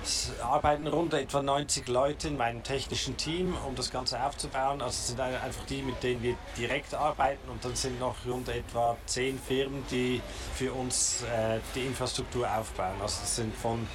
Es 0.09 0.32
arbeiten 0.40 0.86
rund 0.86 1.12
etwa 1.12 1.42
90 1.42 1.86
Leute 1.86 2.28
in 2.28 2.38
meinem 2.38 2.62
technischen 2.62 3.18
Team, 3.18 3.54
um 3.66 3.74
das 3.74 3.90
Ganze 3.90 4.18
aufzubauen. 4.24 4.80
Also 4.80 4.94
es 4.94 5.09
sind 5.09 5.20
ein- 5.20 5.34
einfach 5.38 5.66
die, 5.66 5.82
mit 5.82 6.02
denen 6.02 6.22
wir 6.22 6.34
direkt 6.56 6.94
arbeiten 6.94 7.46
und 7.50 7.62
dann 7.62 7.76
sind 7.76 8.00
noch 8.00 8.14
rund 8.26 8.48
etwa 8.48 8.96
10 9.04 9.38
Firmen, 9.38 9.84
die 9.90 10.22
für 10.54 10.72
uns 10.72 11.24
äh, 11.24 11.61
die 11.74 11.82
Infrastruktur 11.82 12.48
aufbauen. 12.50 12.94
Also 13.02 13.20
es 13.22 13.36
sind 13.36 13.54
von 13.54 13.86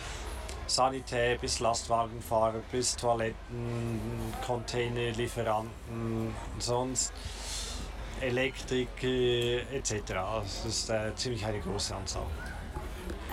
Sanitär 0.67 1.39
bis 1.39 1.59
Lastwagenfahrer 1.59 2.61
bis 2.71 2.95
Toiletten, 2.95 4.35
Containerlieferanten, 4.45 6.35
sonst 6.59 7.11
Elektrik 8.21 9.03
äh, 9.03 9.61
etc. 9.75 10.11
Also 10.11 10.45
das 10.45 10.65
ist 10.65 10.89
äh, 10.91 11.15
ziemlich 11.15 11.43
eine 11.43 11.59
große 11.59 11.95
Anzahl. 11.95 12.27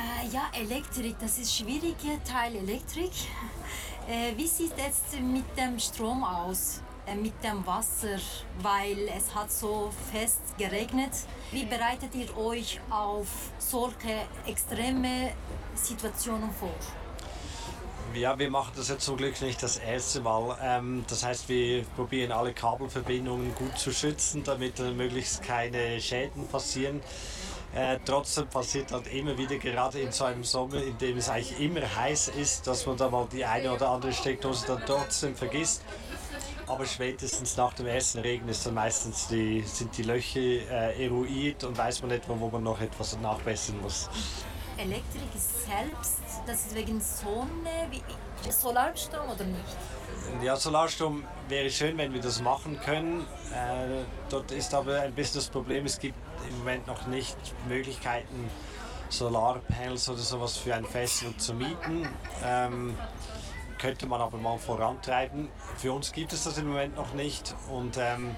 Äh, 0.01 0.29
ja, 0.33 0.51
Elektrik, 0.55 1.17
das 1.21 1.39
ist 1.39 1.55
schwieriger 1.55 2.23
Teil 2.25 2.57
Elektrik. 2.57 3.11
Äh, 4.09 4.35
wie 4.37 4.47
sieht 4.47 4.73
es 4.79 5.21
mit 5.21 5.45
dem 5.59 5.79
Strom 5.79 6.25
aus? 6.25 6.81
Äh, 7.07 7.17
mit 7.17 7.35
dem 7.45 7.67
Wasser, 7.67 8.19
weil 8.63 9.09
es 9.15 9.35
hat 9.35 9.53
so 9.53 9.91
fest 10.11 10.41
geregnet. 10.57 11.11
Wie 11.53 11.65
bereitet 11.65 12.15
ihr 12.15 12.35
euch 12.37 12.81
auf 12.89 13.27
solche 13.59 14.27
extreme 14.47 15.33
Situationen 15.75 16.51
vor? 16.51 16.75
Ja, 18.15 18.39
wir 18.39 18.51
machen 18.51 18.73
das 18.77 18.89
jetzt 18.89 19.05
zum 19.05 19.19
Glück 19.19 19.41
nicht 19.43 19.63
das 19.63 19.77
erste 19.77 20.21
Mal. 20.23 20.59
Ähm, 20.63 21.05
das 21.09 21.25
heißt, 21.25 21.49
wir 21.51 21.85
probieren 21.95 22.33
alle 22.33 22.55
Kabelverbindungen 22.55 23.55
gut 23.55 23.79
zu 23.79 23.93
schützen, 23.93 24.45
damit 24.45 24.79
möglichst 24.79 25.43
keine 25.43 26.01
Schäden 26.01 26.49
passieren. 26.49 27.03
Äh, 27.73 27.99
trotzdem 28.05 28.49
passiert 28.49 28.91
halt 28.91 29.07
immer 29.13 29.39
wieder, 29.39 29.57
gerade 29.57 30.01
in 30.01 30.11
so 30.11 30.25
einem 30.25 30.43
Sommer, 30.43 30.83
in 30.83 30.99
dem 30.99 31.19
es 31.19 31.29
eigentlich 31.29 31.61
immer 31.61 31.83
heiß 31.97 32.29
ist, 32.29 32.67
dass 32.67 32.85
man 32.85 32.97
da 32.97 33.09
mal 33.09 33.29
die 33.33 33.45
eine 33.45 33.73
oder 33.73 33.91
andere 33.91 34.13
Steckdose 34.13 34.67
dann 34.67 34.83
trotzdem 34.85 35.37
vergisst. 35.37 35.85
Aber 36.67 36.85
spätestens 36.85 37.57
nach 37.57 37.73
dem 37.75 37.87
ersten 37.87 38.21
Regen 38.21 38.49
ist 38.49 38.67
dann 38.67 38.75
meistens 38.75 39.29
die, 39.29 39.63
sind 39.63 39.97
die 39.97 40.03
Löcher 40.03 40.41
äh, 40.41 41.05
eruiert 41.05 41.63
und 41.65 41.79
weiß 41.79 42.03
man 42.03 42.11
etwa, 42.13 42.35
wo 42.39 42.49
man 42.49 42.63
noch 42.63 42.81
etwas 42.81 43.17
nachbessern 43.21 43.81
muss. 43.81 44.09
Elektrik 44.77 45.31
selbst, 45.35 46.21
das 46.47 46.67
ist 46.67 46.75
wegen 46.75 47.01
Sonne, 47.01 47.89
wie 47.91 48.51
Solarstrom 48.51 49.29
oder 49.29 49.45
nicht? 49.45 49.77
Ja, 50.43 50.57
Solarstrom 50.57 51.25
wäre 51.49 51.71
schön, 51.71 51.99
wenn 51.99 52.15
wir 52.15 52.21
das 52.21 52.41
machen 52.41 52.81
können. 52.81 53.27
Äh, 53.53 54.05
dort 54.31 54.51
ist 54.53 54.73
aber 54.73 55.01
ein 55.01 55.15
bisschen 55.15 55.41
das 55.41 55.49
Problem, 55.49 55.85
es 55.87 55.99
gibt 55.99 56.17
im 56.49 56.59
Moment 56.59 56.87
noch 56.87 57.07
nicht 57.07 57.37
Möglichkeiten, 57.69 58.49
Solarpanels 59.11 60.09
oder 60.09 60.19
sowas 60.19 60.57
für 60.57 60.75
ein 60.75 60.85
Festival 60.85 61.37
zu 61.37 61.55
mieten. 61.55 62.09
Ähm, 62.45 62.97
könnte 63.79 64.07
man 64.07 64.21
aber 64.21 64.39
mal 64.39 64.59
vorantreiben. 64.59 65.49
Für 65.77 65.93
uns 65.93 66.13
gibt 66.13 66.33
es 66.33 66.45
das 66.45 66.59
im 66.59 66.69
Moment 66.69 66.97
noch 66.97 67.13
nicht. 67.15 67.55
Und 67.71 67.97
ähm, 67.99 68.37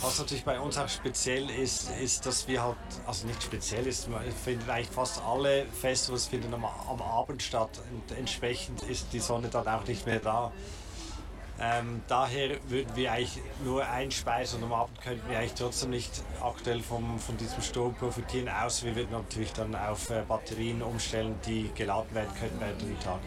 was 0.00 0.18
natürlich 0.18 0.44
bei 0.44 0.60
uns 0.60 0.76
auch 0.76 0.88
speziell 0.88 1.48
ist, 1.50 1.90
ist, 2.02 2.26
dass 2.26 2.46
wir 2.48 2.62
halt, 2.62 2.76
also 3.06 3.26
nicht 3.26 3.42
speziell 3.42 3.86
ist, 3.86 4.08
man 4.08 4.22
findet 4.32 4.68
eigentlich 4.68 4.90
fast 4.90 5.22
alle 5.22 5.66
Festivals 5.66 6.26
finden 6.26 6.52
am, 6.52 6.64
am 6.64 7.00
Abend 7.00 7.42
statt 7.42 7.80
und 7.92 8.16
entsprechend 8.16 8.82
ist 8.82 9.12
die 9.12 9.20
Sonne 9.20 9.48
dann 9.48 9.66
auch 9.66 9.86
nicht 9.86 10.04
mehr 10.06 10.20
da. 10.20 10.52
Ähm, 11.58 12.02
daher 12.06 12.58
würden 12.68 12.94
wir 12.94 13.12
eigentlich 13.12 13.42
nur 13.64 13.86
einspeisen 13.86 14.62
und 14.62 14.70
am 14.70 14.74
Abend 14.74 15.00
könnten 15.00 15.28
wir 15.30 15.38
eigentlich 15.38 15.54
trotzdem 15.54 15.90
nicht 15.90 16.22
aktuell 16.42 16.80
vom, 16.80 17.18
von 17.18 17.36
diesem 17.38 17.62
Strom 17.62 17.94
profitieren, 17.94 18.48
außer 18.48 18.86
wir 18.86 18.96
würden 18.96 19.12
natürlich 19.12 19.52
dann 19.54 19.74
auf 19.74 20.10
äh, 20.10 20.22
Batterien 20.28 20.82
umstellen, 20.82 21.34
die 21.46 21.70
geladen 21.74 22.14
werden 22.14 22.34
können 22.38 22.56
während 22.58 22.82
dem 22.82 23.00
Tag. 23.00 23.20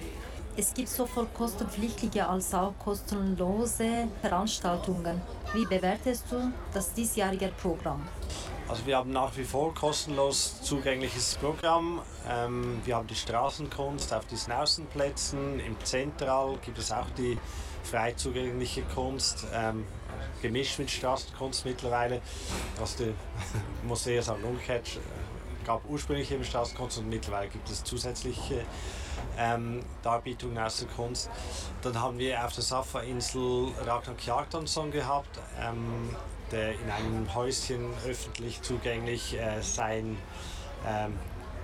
Es 0.55 0.73
gibt 0.73 0.89
sowohl 0.89 1.25
kostenpflichtige 1.27 2.27
als 2.27 2.53
auch 2.53 2.73
kostenlose 2.77 4.09
Veranstaltungen. 4.21 5.21
Wie 5.53 5.65
bewertest 5.65 6.25
du 6.29 6.51
das 6.73 6.93
diesjährige 6.93 7.51
Programm? 7.61 8.07
Also 8.67 8.85
wir 8.85 8.97
haben 8.97 9.11
nach 9.11 9.35
wie 9.35 9.45
vor 9.45 9.73
kostenlos 9.73 10.61
zugängliches 10.61 11.37
Programm. 11.41 12.01
Ähm, 12.29 12.81
wir 12.85 12.97
haben 12.97 13.07
die 13.07 13.15
Straßenkunst 13.15 14.13
auf 14.13 14.25
diesen 14.25 14.53
Außenplätzen. 14.53 15.59
Im 15.59 15.75
Zentral 15.83 16.57
gibt 16.63 16.77
es 16.77 16.91
auch 16.91 17.09
die 17.17 17.39
frei 17.89 18.11
zugängliche 18.13 18.83
Kunst, 18.83 19.47
ähm, 19.53 19.85
gemischt 20.41 20.79
mit 20.79 20.91
Straßenkunst 20.91 21.65
mittlerweile. 21.65 22.21
Also 22.79 23.05
die 23.05 23.13
Museen 23.87 24.21
sagen 24.21 24.43
umgekehrt, 24.43 24.99
gab 25.65 25.81
ursprünglich 25.89 26.31
eben 26.31 26.43
Straßenkunst 26.43 26.99
und 26.99 27.09
mittlerweile 27.09 27.49
gibt 27.49 27.69
es 27.69 27.83
zusätzliche 27.83 28.63
ähm, 29.37 29.83
Darbietungen 30.03 30.57
aus 30.57 30.79
der 30.79 30.87
Kunst. 30.89 31.29
Dann 31.81 31.99
haben 31.99 32.17
wir 32.19 32.43
auf 32.45 32.53
der 32.53 32.63
Safa-Insel 32.63 33.69
Ragnar 33.85 34.15
Kjartansson 34.15 34.91
gehabt, 34.91 35.39
ähm, 35.59 36.15
der 36.51 36.73
in 36.73 36.89
einem 36.89 37.33
Häuschen 37.33 37.85
öffentlich 38.07 38.61
zugänglich 38.61 39.37
äh, 39.37 39.61
sein 39.61 40.17
ähm, 40.87 41.13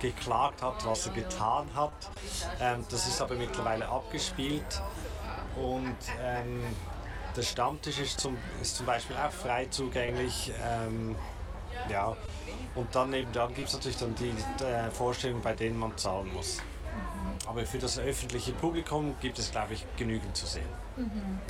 geklagt 0.00 0.62
hat, 0.62 0.84
was 0.84 1.06
er 1.06 1.12
getan 1.14 1.66
hat. 1.74 1.92
Ähm, 2.60 2.84
das 2.90 3.06
ist 3.06 3.20
aber 3.20 3.34
mittlerweile 3.34 3.88
abgespielt 3.88 4.82
und 5.56 5.96
ähm, 6.22 6.62
der 7.36 7.42
Stammtisch 7.42 7.98
ist 7.98 8.20
zum, 8.20 8.36
ist 8.62 8.76
zum 8.76 8.86
Beispiel 8.86 9.16
auch 9.16 9.30
frei 9.30 9.66
zugänglich. 9.66 10.52
Ähm, 10.64 11.14
ja. 11.90 12.16
Und 12.74 12.94
dann 12.94 13.10
nebendran 13.10 13.54
gibt 13.54 13.68
es 13.68 13.74
natürlich 13.74 13.98
dann 13.98 14.14
die 14.14 14.34
äh, 14.64 14.90
Vorstellungen, 14.90 15.42
bei 15.42 15.54
denen 15.54 15.78
man 15.78 15.96
zahlen 15.96 16.32
muss. 16.32 16.60
Aber 17.46 17.64
für 17.64 17.78
das 17.78 17.98
öffentliche 17.98 18.52
Publikum 18.52 19.14
gibt 19.20 19.38
es, 19.38 19.50
glaube 19.50 19.74
ich, 19.74 19.86
genügend 19.96 20.36
zu 20.36 20.46
sehen. 20.46 20.68
Mhm. 20.96 21.40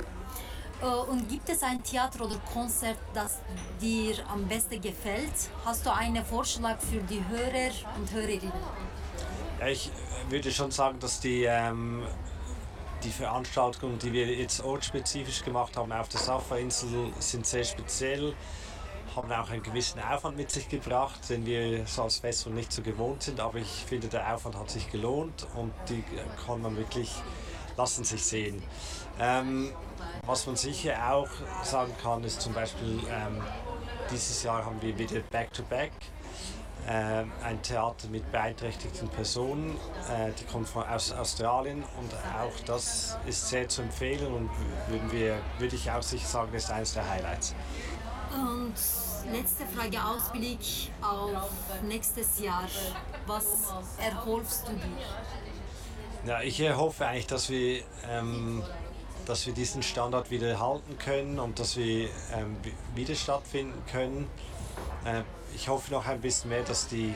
Äh, 0.81 0.85
Und 0.85 1.27
gibt 1.27 1.49
es 1.49 1.63
ein 1.63 1.83
Theater 1.83 2.25
oder 2.25 2.37
Konzert, 2.53 2.97
das 3.13 3.39
dir 3.81 4.15
am 4.29 4.45
besten 4.47 4.79
gefällt? 4.81 5.33
Hast 5.65 5.85
du 5.85 5.93
einen 5.93 6.23
Vorschlag 6.23 6.79
für 6.79 6.99
die 6.99 7.23
Hörer 7.29 7.71
und 7.97 8.11
Hörerinnen? 8.11 8.51
Ja, 9.59 9.67
ich 9.67 9.89
würde 10.29 10.51
schon 10.51 10.71
sagen, 10.71 10.99
dass 10.99 11.19
die, 11.19 11.45
ähm, 11.45 12.03
die 13.03 13.09
Veranstaltungen, 13.09 13.99
die 13.99 14.13
wir 14.13 14.27
jetzt 14.27 14.63
ortsspezifisch 14.63 15.43
gemacht 15.43 15.77
haben 15.77 15.91
auf 15.91 16.09
der 16.09 16.19
Safa-Insel, 16.19 17.11
sind 17.19 17.45
sehr 17.45 17.63
speziell, 17.63 18.33
haben 19.15 19.31
auch 19.31 19.49
einen 19.49 19.63
gewissen 19.63 19.99
Aufwand 19.99 20.37
mit 20.37 20.51
sich 20.51 20.69
gebracht, 20.69 21.19
den 21.29 21.45
wir 21.45 21.85
so 21.87 22.03
als 22.03 22.17
Festival 22.17 22.53
nicht 22.53 22.71
so 22.71 22.81
gewohnt 22.81 23.23
sind. 23.23 23.39
Aber 23.39 23.57
ich 23.57 23.85
finde, 23.87 24.07
der 24.07 24.33
Aufwand 24.33 24.55
hat 24.55 24.69
sich 24.69 24.91
gelohnt 24.91 25.47
und 25.55 25.73
die 25.89 26.03
kann 26.45 26.61
man 26.61 26.77
wirklich 26.77 27.11
lassen 27.77 28.03
sich 28.03 28.23
sehen. 28.23 28.61
Ähm, 29.19 29.71
was 30.25 30.45
man 30.45 30.55
sicher 30.55 31.13
auch 31.13 31.29
sagen 31.63 31.93
kann, 32.01 32.23
ist 32.23 32.41
zum 32.41 32.53
Beispiel, 32.53 32.99
ähm, 33.09 33.41
dieses 34.11 34.43
Jahr 34.43 34.65
haben 34.65 34.81
wir 34.81 34.97
wieder 34.97 35.19
Back-to-Back. 35.31 35.91
Ähm, 36.87 37.31
ein 37.43 37.61
Theater 37.61 38.07
mit 38.07 38.31
beeinträchtigten 38.31 39.09
Personen, 39.09 39.75
äh, 40.09 40.31
die 40.39 40.45
kommt 40.45 40.69
von, 40.69 40.83
aus 40.83 41.11
Australien 41.11 41.83
und 41.99 42.13
auch 42.13 42.59
das 42.65 43.17
ist 43.25 43.49
sehr 43.49 43.67
zu 43.67 43.81
empfehlen 43.81 44.33
und 44.33 44.49
würden 44.87 45.11
wir, 45.11 45.37
würde 45.59 45.75
ich 45.75 45.91
auch 45.91 46.01
sicher 46.01 46.27
sagen, 46.27 46.53
ist 46.53 46.71
eines 46.71 46.93
der 46.93 47.09
Highlights. 47.09 47.53
Und 48.33 48.73
letzte 49.33 49.65
Frage, 49.65 49.97
Ausblick 50.03 50.59
auf 51.01 51.49
nächstes 51.83 52.39
Jahr. 52.39 52.63
Was 53.25 53.45
erholfst 53.97 54.67
du 54.67 54.73
dir? 54.73 55.05
Ja, 56.25 56.41
ich 56.41 56.59
äh, 56.61 56.73
hoffe 56.73 57.05
eigentlich, 57.05 57.27
dass 57.27 57.49
wir, 57.49 57.83
ähm, 58.09 58.63
dass 59.25 59.45
wir 59.45 59.53
diesen 59.53 59.83
Standard 59.83 60.31
wieder 60.31 60.59
halten 60.59 60.97
können 60.97 61.39
und 61.39 61.59
dass 61.59 61.75
wir 61.77 62.09
ähm, 62.33 62.55
wi- 62.63 62.73
wieder 62.95 63.15
stattfinden 63.15 63.81
können. 63.91 64.29
Äh, 65.05 65.23
ich 65.55 65.67
hoffe 65.69 65.91
noch 65.91 66.05
ein 66.07 66.21
bisschen 66.21 66.49
mehr, 66.49 66.63
dass 66.63 66.87
die 66.87 67.09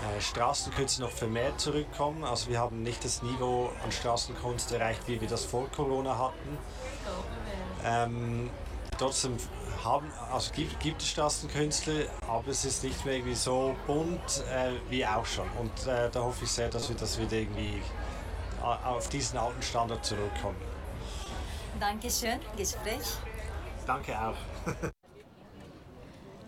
äh, 0.00 0.20
Straßenkünste 0.20 1.02
noch 1.02 1.10
vermehrt 1.10 1.60
zurückkommen. 1.60 2.24
Also 2.24 2.48
wir 2.50 2.58
haben 2.58 2.82
nicht 2.82 3.04
das 3.04 3.22
Niveau 3.22 3.70
an 3.84 3.92
Straßenkunst 3.92 4.72
erreicht, 4.72 5.02
wie 5.06 5.20
wir 5.20 5.28
das 5.28 5.44
vor 5.44 5.68
Corona 5.68 6.16
hatten. 6.18 6.58
Ähm, 7.84 8.50
trotzdem 8.98 9.36
haben, 9.84 10.10
also 10.32 10.52
gibt, 10.52 10.78
gibt 10.80 11.02
es 11.02 11.08
Straßenkünstler, 11.08 12.04
aber 12.28 12.48
es 12.48 12.64
ist 12.64 12.84
nicht 12.84 13.04
mehr 13.04 13.14
irgendwie 13.16 13.34
so 13.34 13.74
bunt 13.86 14.44
äh, 14.50 14.72
wie 14.88 15.04
auch 15.06 15.26
schon. 15.26 15.48
Und 15.58 15.86
äh, 15.86 16.08
da 16.10 16.20
hoffe 16.22 16.44
ich 16.44 16.50
sehr, 16.50 16.68
dass 16.68 16.88
wir 16.88 16.96
das 16.96 17.18
wieder 17.18 17.32
irgendwie 17.36 17.82
a- 18.62 18.90
auf 18.90 19.08
diesen 19.08 19.38
alten 19.38 19.60
Standard 19.62 20.04
zurückkommen. 20.04 20.56
Dankeschön, 21.80 22.38
Gespräch. 22.56 23.02
Danke 23.86 24.16
auch. 24.16 24.36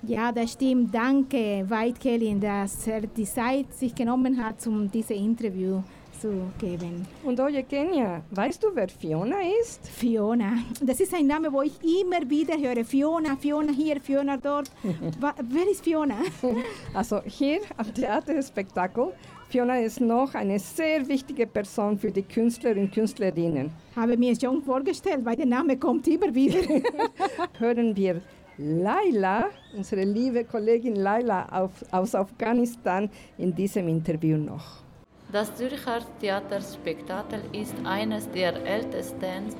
Ja, 0.06 0.32
das 0.32 0.52
stimmt. 0.52 0.94
Danke, 0.94 1.64
White 1.68 1.98
Kelly, 1.98 2.38
dass 2.38 2.86
er 2.86 3.02
die 3.02 3.24
Zeit 3.24 3.72
sich 3.72 3.94
genommen 3.94 4.42
hat, 4.42 4.66
um 4.66 4.90
dieses 4.90 5.10
Interview 5.10 5.82
zu 6.20 6.50
geben. 6.58 7.06
Und 7.22 7.40
oye, 7.40 7.62
Kenia, 7.62 8.22
weißt 8.30 8.62
du, 8.62 8.68
wer 8.74 8.88
Fiona 8.88 9.36
ist? 9.60 9.88
Fiona. 9.88 10.58
Das 10.82 11.00
ist 11.00 11.14
ein 11.14 11.26
Name, 11.26 11.52
wo 11.52 11.62
ich 11.62 11.74
immer 11.82 12.28
wieder 12.28 12.56
höre. 12.56 12.84
Fiona, 12.84 13.36
Fiona 13.36 13.72
hier, 13.72 14.00
Fiona 14.00 14.36
dort. 14.36 14.70
Wer 14.82 15.70
ist 15.70 15.82
Fiona? 15.84 16.16
Also 16.94 17.20
hier 17.24 17.60
am 17.76 17.92
Theaterspektakel, 17.92 19.12
Fiona 19.48 19.78
ist 19.80 20.00
noch 20.00 20.34
eine 20.34 20.58
sehr 20.58 21.06
wichtige 21.08 21.46
Person 21.46 21.98
für 21.98 22.10
die 22.10 22.22
Künstler 22.22 22.72
und 22.72 22.92
Künstlerinnen. 22.92 23.70
Habe 23.96 24.16
mir 24.16 24.38
schon 24.38 24.62
vorgestellt, 24.62 25.24
weil 25.24 25.36
der 25.36 25.46
Name 25.46 25.76
kommt 25.78 26.06
immer 26.08 26.34
wieder. 26.34 26.60
Hören 27.58 27.96
wir 27.96 28.20
Laila, 28.56 29.46
unsere 29.76 30.04
liebe 30.04 30.44
Kollegin 30.44 30.94
Laila 30.94 31.68
aus 31.90 32.14
Afghanistan, 32.14 33.10
in 33.36 33.52
diesem 33.52 33.88
Interview 33.88 34.36
noch. 34.36 34.84
Das 35.32 35.52
Zürcher 35.56 35.98
Theaterspektakel 36.20 37.40
ist 37.52 37.74
eines 37.82 38.30
der 38.30 38.54
ältesten 38.64 39.52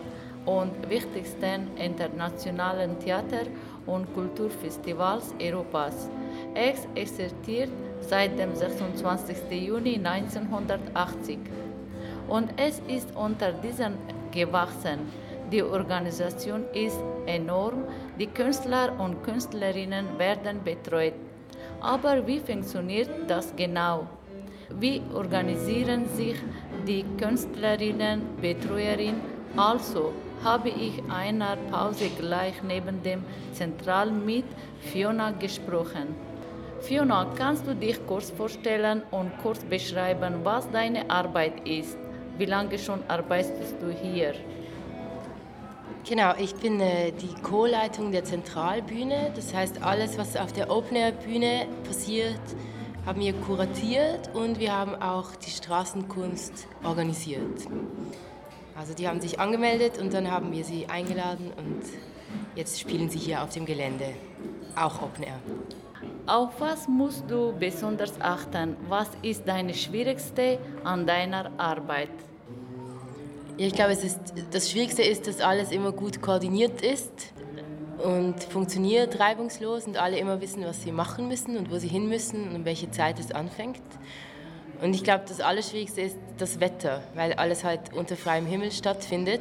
und 0.46 0.88
wichtigsten 0.88 1.76
internationalen 1.76 2.96
Theater- 3.00 3.48
und 3.86 4.14
Kulturfestivals 4.14 5.34
Europas. 5.40 6.08
Es 6.54 6.86
existiert 6.94 7.70
seit 8.00 8.38
dem 8.38 8.54
26. 8.54 9.36
Juni 9.50 9.96
1980 9.96 11.38
und 12.28 12.48
es 12.56 12.80
ist 12.86 13.08
unter 13.16 13.52
diesen 13.52 13.94
gewachsen. 14.30 15.00
Die 15.52 15.62
Organisation 15.62 16.64
ist 16.72 16.98
enorm, 17.26 17.84
die 18.18 18.26
Künstler 18.26 18.92
und 18.98 19.22
Künstlerinnen 19.22 20.18
werden 20.18 20.64
betreut. 20.64 21.14
Aber 21.80 22.26
wie 22.26 22.40
funktioniert 22.40 23.10
das 23.28 23.54
genau? 23.54 24.06
Wie 24.70 25.02
organisieren 25.12 26.08
sich 26.08 26.36
die 26.86 27.04
Künstlerinnen, 27.18 28.22
Betreuerin? 28.40 29.16
Also 29.56 30.12
habe 30.42 30.70
ich 30.70 31.02
einer 31.10 31.56
Pause 31.70 32.10
gleich 32.18 32.54
neben 32.62 33.02
dem 33.02 33.22
Zentral 33.52 34.10
mit 34.10 34.44
Fiona 34.80 35.30
gesprochen. 35.30 36.16
Fiona, 36.80 37.26
kannst 37.36 37.66
du 37.66 37.74
dich 37.74 38.04
kurz 38.06 38.30
vorstellen 38.30 39.02
und 39.10 39.30
kurz 39.42 39.62
beschreiben, 39.64 40.40
was 40.42 40.70
deine 40.70 41.08
Arbeit 41.08 41.66
ist? 41.68 41.96
Wie 42.36 42.46
lange 42.46 42.78
schon 42.78 43.00
arbeitest 43.08 43.76
du 43.80 43.90
hier? 43.90 44.34
Genau, 46.06 46.34
ich 46.36 46.54
bin 46.56 46.80
äh, 46.80 47.12
die 47.12 47.32
Co-Leitung 47.42 48.12
der 48.12 48.24
Zentralbühne. 48.24 49.32
Das 49.34 49.54
heißt, 49.54 49.82
alles, 49.82 50.18
was 50.18 50.36
auf 50.36 50.52
der 50.52 50.70
Open-Air-Bühne 50.70 51.66
passiert, 51.86 52.42
haben 53.06 53.22
wir 53.22 53.32
kuratiert 53.32 54.34
und 54.34 54.58
wir 54.58 54.76
haben 54.76 54.94
auch 54.96 55.34
die 55.36 55.50
Straßenkunst 55.50 56.68
organisiert. 56.82 57.66
Also 58.76 58.92
die 58.92 59.08
haben 59.08 59.22
sich 59.22 59.40
angemeldet 59.40 59.96
und 59.96 60.12
dann 60.12 60.30
haben 60.30 60.52
wir 60.52 60.64
sie 60.64 60.86
eingeladen 60.88 61.50
und 61.56 61.82
jetzt 62.54 62.78
spielen 62.78 63.08
sie 63.08 63.18
hier 63.18 63.42
auf 63.42 63.54
dem 63.54 63.64
Gelände, 63.64 64.12
auch 64.76 65.00
Open-Air. 65.00 65.40
Auf 66.26 66.60
was 66.60 66.86
musst 66.86 67.30
du 67.30 67.54
besonders 67.58 68.20
achten? 68.20 68.76
Was 68.90 69.08
ist 69.22 69.48
deine 69.48 69.72
Schwierigste 69.72 70.58
an 70.84 71.06
deiner 71.06 71.50
Arbeit? 71.58 72.10
Ja, 73.56 73.66
ich 73.68 73.74
glaube, 73.74 73.92
es 73.92 74.02
ist, 74.02 74.18
das 74.50 74.68
Schwierigste 74.68 75.02
ist, 75.02 75.28
dass 75.28 75.40
alles 75.40 75.70
immer 75.70 75.92
gut 75.92 76.20
koordiniert 76.20 76.82
ist 76.82 77.12
und 78.02 78.42
funktioniert 78.42 79.20
reibungslos 79.20 79.86
und 79.86 79.96
alle 79.96 80.18
immer 80.18 80.40
wissen, 80.40 80.64
was 80.64 80.82
sie 80.82 80.90
machen 80.90 81.28
müssen 81.28 81.56
und 81.56 81.70
wo 81.70 81.78
sie 81.78 81.86
hin 81.86 82.08
müssen 82.08 82.52
und 82.52 82.64
welche 82.64 82.90
Zeit 82.90 83.20
es 83.20 83.30
anfängt. 83.30 83.80
Und 84.82 84.92
ich 84.92 85.04
glaube, 85.04 85.22
das 85.28 85.40
Allerschwierigste 85.40 86.00
ist 86.00 86.18
das 86.36 86.58
Wetter, 86.58 87.00
weil 87.14 87.34
alles 87.34 87.62
halt 87.62 87.94
unter 87.94 88.16
freiem 88.16 88.44
Himmel 88.44 88.72
stattfindet. 88.72 89.40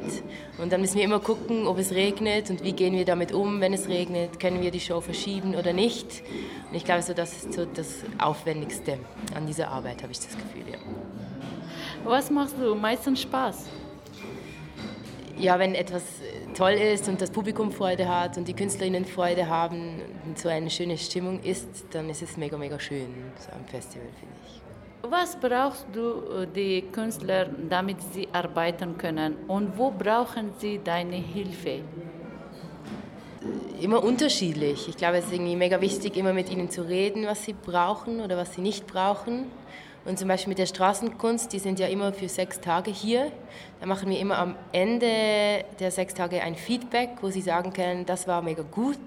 Und 0.58 0.72
dann 0.72 0.80
müssen 0.80 0.96
wir 0.96 1.04
immer 1.04 1.18
gucken, 1.18 1.66
ob 1.66 1.78
es 1.78 1.90
regnet 1.90 2.50
und 2.50 2.62
wie 2.62 2.72
gehen 2.72 2.94
wir 2.94 3.04
damit 3.04 3.32
um, 3.32 3.60
wenn 3.60 3.72
es 3.72 3.88
regnet. 3.88 4.38
Können 4.38 4.62
wir 4.62 4.70
die 4.70 4.78
Show 4.78 5.00
verschieben 5.00 5.56
oder 5.56 5.72
nicht? 5.72 6.22
Und 6.70 6.76
ich 6.76 6.84
glaube, 6.84 7.02
so, 7.02 7.14
das 7.14 7.32
ist 7.32 7.52
so 7.52 7.64
das 7.64 8.04
Aufwendigste 8.18 8.96
an 9.34 9.46
dieser 9.46 9.68
Arbeit, 9.68 10.04
habe 10.04 10.12
ich 10.12 10.20
das 10.20 10.36
Gefühl. 10.36 10.70
Ja. 10.70 10.78
Was 12.04 12.30
machst 12.30 12.54
du 12.60 12.76
meistens 12.76 13.22
Spaß? 13.22 13.64
Ja, 15.38 15.58
wenn 15.58 15.74
etwas 15.74 16.02
toll 16.54 16.72
ist 16.72 17.08
und 17.08 17.20
das 17.20 17.30
Publikum 17.30 17.72
Freude 17.72 18.08
hat 18.08 18.36
und 18.36 18.46
die 18.46 18.54
Künstlerinnen 18.54 19.04
Freude 19.04 19.48
haben 19.48 20.00
und 20.26 20.38
so 20.38 20.48
eine 20.48 20.70
schöne 20.70 20.96
Stimmung 20.98 21.40
ist, 21.42 21.86
dann 21.90 22.08
ist 22.10 22.22
es 22.22 22.36
mega, 22.36 22.56
mega 22.56 22.78
schön 22.78 23.14
so 23.38 23.52
am 23.52 23.64
Festival, 23.66 24.08
finde 24.18 24.34
ich. 24.46 24.64
Was 25.10 25.36
brauchst 25.36 25.86
du 25.92 26.42
äh, 26.42 26.46
die 26.46 26.82
Künstler, 26.90 27.46
damit 27.68 27.98
sie 28.14 28.26
arbeiten 28.32 28.96
können? 28.96 29.36
Und 29.48 29.76
wo 29.76 29.90
brauchen 29.90 30.52
sie 30.58 30.80
deine 30.82 31.16
Hilfe? 31.16 31.80
Immer 33.82 34.02
unterschiedlich. 34.02 34.88
Ich 34.88 34.96
glaube, 34.96 35.18
es 35.18 35.26
ist 35.26 35.34
irgendwie 35.34 35.56
mega 35.56 35.78
wichtig, 35.80 36.16
immer 36.16 36.32
mit 36.32 36.50
ihnen 36.50 36.70
zu 36.70 36.82
reden, 36.82 37.26
was 37.26 37.44
sie 37.44 37.52
brauchen 37.52 38.22
oder 38.22 38.38
was 38.38 38.54
sie 38.54 38.62
nicht 38.62 38.86
brauchen. 38.86 39.50
Und 40.04 40.18
zum 40.18 40.28
Beispiel 40.28 40.50
mit 40.50 40.58
der 40.58 40.66
Straßenkunst, 40.66 41.50
die 41.52 41.58
sind 41.58 41.80
ja 41.80 41.86
immer 41.86 42.12
für 42.12 42.28
sechs 42.28 42.60
Tage 42.60 42.90
hier. 42.90 43.32
Da 43.80 43.86
machen 43.86 44.10
wir 44.10 44.18
immer 44.18 44.38
am 44.38 44.54
Ende 44.70 45.64
der 45.80 45.90
sechs 45.90 46.12
Tage 46.12 46.42
ein 46.42 46.56
Feedback, 46.56 47.10
wo 47.22 47.30
sie 47.30 47.40
sagen 47.40 47.72
können, 47.72 48.04
das 48.04 48.28
war 48.28 48.42
mega 48.42 48.62
gut, 48.62 48.98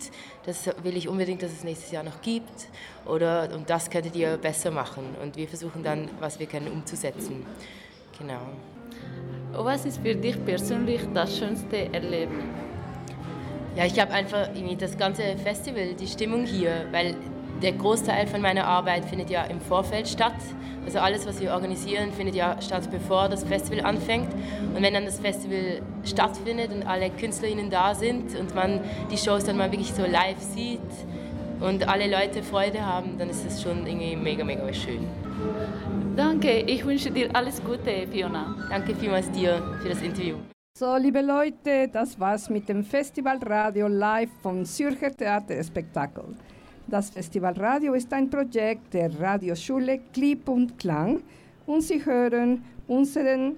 das 0.45 0.68
will 0.82 0.98
ich 0.98 1.08
unbedingt, 1.08 1.43
dass 1.43 1.52
es 1.52 1.64
nächstes 1.64 1.91
Jahr 1.91 2.04
noch 2.04 2.22
gibt. 2.22 2.68
Oder 3.06 3.50
und 3.54 3.70
das 3.70 3.91
könntet 3.91 4.16
ihr 4.16 4.38
besser 4.38 4.72
machen. 4.72 5.04
Und 5.22 5.36
wir 5.36 5.48
versuchen 5.48 5.84
dann, 5.84 6.10
was 6.20 6.39
wir 6.39 6.48
können, 6.48 6.68
umzusetzen. 6.68 7.45
Genau. 8.18 8.41
Was 9.54 9.86
ist 9.86 10.02
für 10.02 10.16
dich 10.16 10.43
persönlich 10.45 11.02
das 11.14 11.38
schönste 11.38 11.93
Erleben? 11.93 12.43
Ja, 13.76 13.86
ich 13.86 14.00
habe 14.00 14.12
einfach 14.12 14.50
irgendwie 14.56 14.76
das 14.76 14.98
ganze 14.98 15.38
Festival, 15.38 15.93
die 15.93 16.08
Stimmung 16.08 16.45
hier, 16.45 16.88
weil 16.91 17.16
der 17.62 17.74
Großteil 17.74 18.28
von 18.28 18.41
meiner 18.41 18.66
Arbeit 18.66 19.05
findet 19.05 19.30
ja 19.30 19.43
im 19.43 19.60
Vorfeld 19.60 20.08
statt. 20.08 20.36
Also 20.86 20.99
alles, 20.99 21.26
was 21.26 21.41
wir 21.41 21.51
organisieren, 21.51 22.12
findet 22.14 22.36
ja 22.36 22.62
statt, 22.62 22.89
bevor 22.91 23.28
das 23.28 23.43
Festival 23.43 23.84
anfängt. 23.84 24.30
Und 24.74 24.82
wenn 24.82 24.93
dann 24.93 25.05
das 25.05 25.20
Festival 25.20 25.82
stattfindet 26.05 26.72
und 26.72 26.88
alle 26.88 27.10
KünstlerInnen 27.10 27.70
da 27.70 27.93
sind 27.93 28.38
und 28.39 28.55
man 28.55 28.80
die 29.12 29.18
Shows 29.18 29.43
dann 29.43 29.58
mal 29.58 29.72
wirklich 29.72 29.93
so 29.93 30.03
live 30.03 30.39
sieht 30.39 30.80
und 31.60 31.88
alle 31.89 32.10
Leute 32.10 32.43
Freude 32.43 32.86
haben, 32.86 33.18
dann 33.18 33.30
ist 33.30 33.45
es 33.45 33.62
schon 33.62 33.86
irgendwie 33.86 34.16
mega, 34.16 34.43
mega 34.43 34.72
schön. 34.74 35.05
Danke, 36.16 36.62
ich 36.62 36.86
wünsche 36.86 37.12
dir 37.12 37.36
alles 37.36 37.62
Gute, 37.64 38.08
Fiona. 38.12 38.55
Danke 38.70 38.95
vielmals 38.95 39.30
dir 39.32 39.62
für 39.82 39.89
das 39.89 40.01
Interview. 40.01 40.38
So, 40.78 40.95
liebe 40.95 41.22
Leute, 41.22 41.89
das 41.91 42.20
war's 42.20 42.49
mit 42.49 42.70
dem 42.70 42.84
Festivalradio 42.84 43.88
live 43.88 44.30
vom 44.41 44.64
Zürcher 44.64 45.12
Theaterspektakel. 45.12 46.36
Das 46.90 47.10
Festivalradio 47.10 47.94
ist 47.96 48.14
ein 48.14 48.30
Projekt 48.30 48.94
der 48.94 49.12
Radioschule 49.20 50.00
Klipp 50.14 50.48
und 50.48 50.80
Klang 50.80 51.22
und 51.66 51.82
Sie 51.82 52.04
hören 52.04 52.64
unseren 52.88 53.58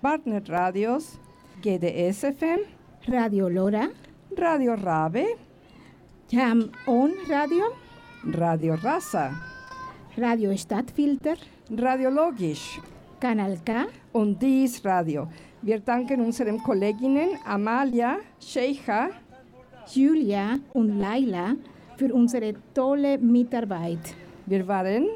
Partnerradios 0.00 1.18
GDS 1.60 2.20
FM, 2.20 2.60
Radio 3.08 3.48
Lora, 3.48 3.88
Radio 4.38 4.74
Rabe, 4.74 5.24
Jam 6.30 6.70
On 6.86 7.10
Radio, 7.28 7.64
Radio 8.38 8.74
Rasa, 8.74 9.32
Radio 10.16 10.56
Stadtfilter, 10.56 11.36
Radio 11.76 12.08
Logisch, 12.10 12.80
Kanal 13.18 13.58
K 13.64 13.86
und 14.12 14.40
dies 14.40 14.84
Radio. 14.84 15.26
Wir 15.60 15.80
danken 15.80 16.20
unseren 16.20 16.62
Kolleginnen 16.62 17.30
Amalia, 17.44 18.18
Sheikha, 18.38 19.08
Julia 19.92 20.60
und 20.72 21.00
Laila 21.00 21.56
für 21.96 22.12
unsere 22.12 22.54
tolle 22.74 23.18
Mitarbeit. 23.18 23.98
Wir 24.46 24.66
waren 24.66 25.06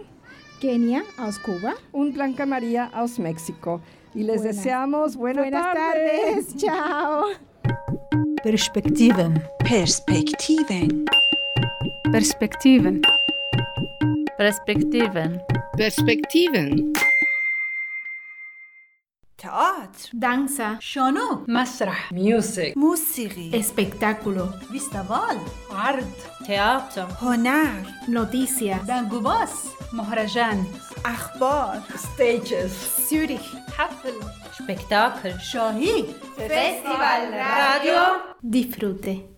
Kenia 0.60 1.00
aus 1.18 1.40
Kuba 1.42 1.74
und 1.92 2.14
Blanca 2.14 2.46
Maria 2.46 2.90
aus 2.94 3.18
Mexiko. 3.18 3.80
Y 4.14 4.22
les 4.24 4.38
Buenas. 4.38 4.56
deseamos 4.56 5.16
buenas, 5.16 5.44
Buenas 5.44 5.74
tardes. 5.74 6.56
Ciao. 6.56 7.24
Perspektiven. 8.42 9.42
Perspektiven. 9.64 11.04
Perspektiven. 12.10 13.02
Perspektiven. 14.36 15.40
Perspektiven. 15.76 16.92
تئاتر. 19.38 20.10
دانسا 20.22 20.76
شانو. 20.80 21.44
مسرح. 21.48 22.12
میوزیک. 22.12 22.76
موسیقی. 22.76 23.62
espectáculo 23.62 24.72
فستیوال 24.72 25.38
عرض 25.76 26.04
تئاتر. 26.46 27.02
هنر. 27.02 27.86
نوتیسیا. 28.08 28.78
دنگوباس 28.78 29.52
مهرجان. 29.92 30.66
اخبار. 31.04 31.82
ستیجز 31.98 32.72
سیوریخ. 33.08 33.54
حفل. 33.78 34.12
spektakel 34.58 35.38
شاهی. 35.52 36.02
فستیوال. 36.36 37.34
رادیو. 37.34 38.02
دیفروته. 38.50 39.37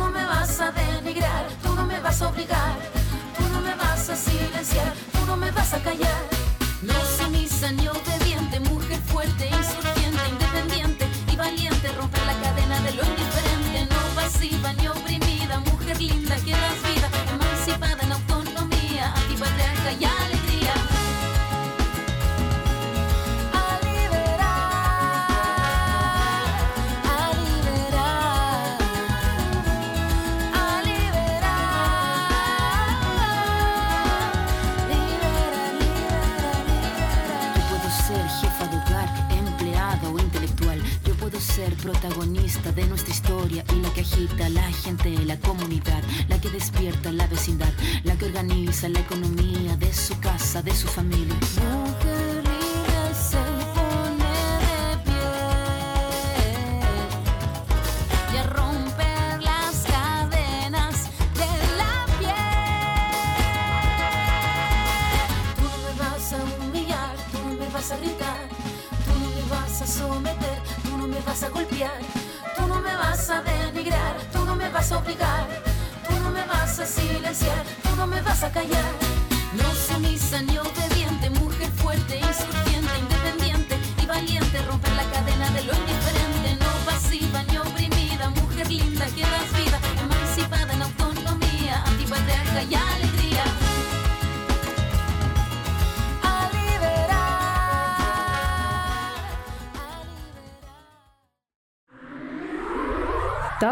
no 0.00 0.10
me 0.10 0.24
vas 0.24 0.60
a 0.60 0.72
denigrar, 0.72 1.44
tú 1.62 1.74
no 1.74 1.84
me 1.84 2.00
vas 2.00 2.22
a 2.22 2.28
obligar, 2.28 2.76